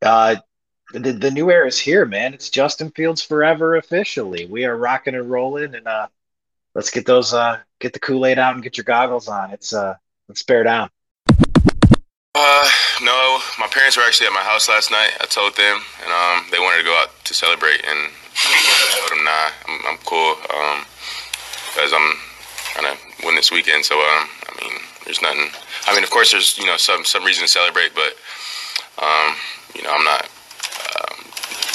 uh, 0.02 0.36
the, 0.92 1.12
the 1.12 1.30
new 1.30 1.50
era 1.50 1.66
is 1.66 1.78
here, 1.78 2.04
man. 2.04 2.34
It's 2.34 2.50
Justin 2.50 2.90
Fields 2.90 3.22
forever 3.22 3.76
officially. 3.76 4.46
We 4.46 4.64
are 4.64 4.76
rocking 4.76 5.14
and 5.14 5.30
rolling, 5.30 5.74
and 5.74 5.86
uh, 5.86 6.08
let's 6.74 6.90
get 6.90 7.06
those 7.06 7.32
uh, 7.32 7.58
get 7.78 7.92
the 7.92 8.00
Kool 8.00 8.26
Aid 8.26 8.38
out 8.38 8.54
and 8.54 8.62
get 8.62 8.76
your 8.76 8.84
goggles 8.84 9.28
on. 9.28 9.50
It's 9.50 9.72
uh, 9.72 9.94
let's 10.28 10.42
bear 10.42 10.64
down. 10.64 10.90
Uh, 12.34 12.68
no, 13.02 13.40
my 13.58 13.66
parents 13.70 13.96
were 13.96 14.02
actually 14.02 14.26
at 14.26 14.32
my 14.32 14.42
house 14.42 14.68
last 14.68 14.90
night. 14.90 15.10
I 15.20 15.26
told 15.26 15.56
them, 15.56 15.80
and 16.02 16.12
um, 16.12 16.46
they 16.50 16.58
wanted 16.58 16.78
to 16.78 16.84
go 16.84 16.94
out 16.94 17.10
to 17.24 17.34
celebrate, 17.34 17.84
and 17.84 18.10
I 18.34 18.98
told 18.98 19.18
them, 19.18 19.24
nah, 19.24 19.50
I'm, 19.66 19.80
I'm 19.86 19.98
cool, 20.06 20.38
um, 20.54 20.86
because 21.74 21.92
I'm 21.92 22.14
kind 22.74 22.86
of 22.86 23.24
win 23.24 23.34
this 23.34 23.50
weekend. 23.50 23.84
So, 23.84 23.98
um, 23.98 24.28
I 24.46 24.62
mean, 24.62 24.78
there's 25.04 25.20
nothing. 25.22 25.50
I 25.86 25.94
mean, 25.94 26.04
of 26.04 26.10
course, 26.10 26.30
there's 26.30 26.56
you 26.56 26.66
know 26.66 26.76
some 26.76 27.04
some 27.04 27.24
reason 27.24 27.42
to 27.42 27.48
celebrate, 27.48 27.94
but 27.94 28.14
um, 28.98 29.36
you 29.74 29.82
know, 29.82 29.92
I'm 29.94 30.04
not 30.04 30.26
um, 30.26 31.16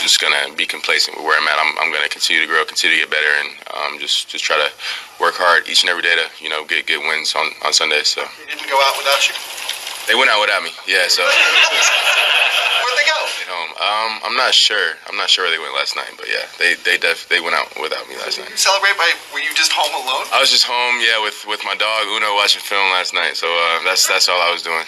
just 0.01 0.19
gonna 0.19 0.53
be 0.55 0.65
complacent 0.65 1.17
with 1.17 1.25
where 1.25 1.39
I'm 1.39 1.47
at. 1.47 1.57
I'm, 1.57 1.71
I'm 1.79 1.91
gonna 1.93 2.09
continue 2.09 2.41
to 2.43 2.47
grow, 2.47 2.65
continue 2.65 2.97
to 2.97 3.01
get 3.07 3.11
better, 3.11 3.31
and 3.39 3.49
um, 3.73 3.91
just 3.99 4.27
just 4.29 4.43
try 4.43 4.57
to 4.57 4.69
work 5.21 5.35
hard 5.39 5.67
each 5.69 5.81
and 5.83 5.89
every 5.89 6.03
day 6.03 6.15
to 6.15 6.27
you 6.43 6.49
know 6.49 6.65
get 6.65 6.85
get 6.85 6.99
wins 6.99 7.33
on 7.35 7.47
on 7.63 7.71
Sundays. 7.73 8.07
So 8.09 8.21
They 8.43 8.51
didn't 8.53 8.69
go 8.69 8.77
out 8.89 8.97
without 8.97 9.23
you? 9.29 9.35
they 10.07 10.13
went 10.13 10.29
out 10.29 10.41
without 10.41 10.61
me. 10.61 10.69
Yeah, 10.85 11.07
so. 11.09 11.23
Where'd 12.85 12.97
they 13.01 13.09
go? 13.09 13.17
at 13.25 13.49
home. 13.49 13.71
Um, 13.81 14.11
I'm 14.29 14.37
not 14.37 14.53
sure. 14.53 14.93
I'm 15.09 15.17
not 15.17 15.29
sure 15.29 15.45
where 15.45 15.53
they 15.53 15.57
went 15.57 15.73
last 15.73 15.95
night, 15.97 16.13
but 16.17 16.29
yeah, 16.29 16.45
they 16.61 16.75
they 16.85 16.97
def 17.01 17.25
they 17.29 17.41
went 17.41 17.55
out 17.57 17.65
without 17.81 18.05
me 18.05 18.13
last 18.21 18.37
Did 18.37 18.45
night. 18.45 18.51
you 18.53 18.61
celebrate 18.61 18.93
by, 19.01 19.09
were 19.33 19.41
you 19.41 19.49
just 19.57 19.73
home 19.73 19.89
alone? 19.97 20.29
I 20.29 20.37
was 20.39 20.51
just 20.53 20.65
home, 20.69 21.01
yeah, 21.01 21.17
with 21.23 21.41
with 21.49 21.65
my 21.65 21.73
dog 21.73 22.05
Uno 22.13 22.35
watching 22.37 22.61
film 22.61 22.85
last 22.93 23.13
night. 23.17 23.33
So 23.35 23.49
uh, 23.49 23.81
that's 23.83 24.05
that's 24.07 24.29
all 24.29 24.37
I 24.37 24.51
was 24.53 24.61
doing. 24.61 24.85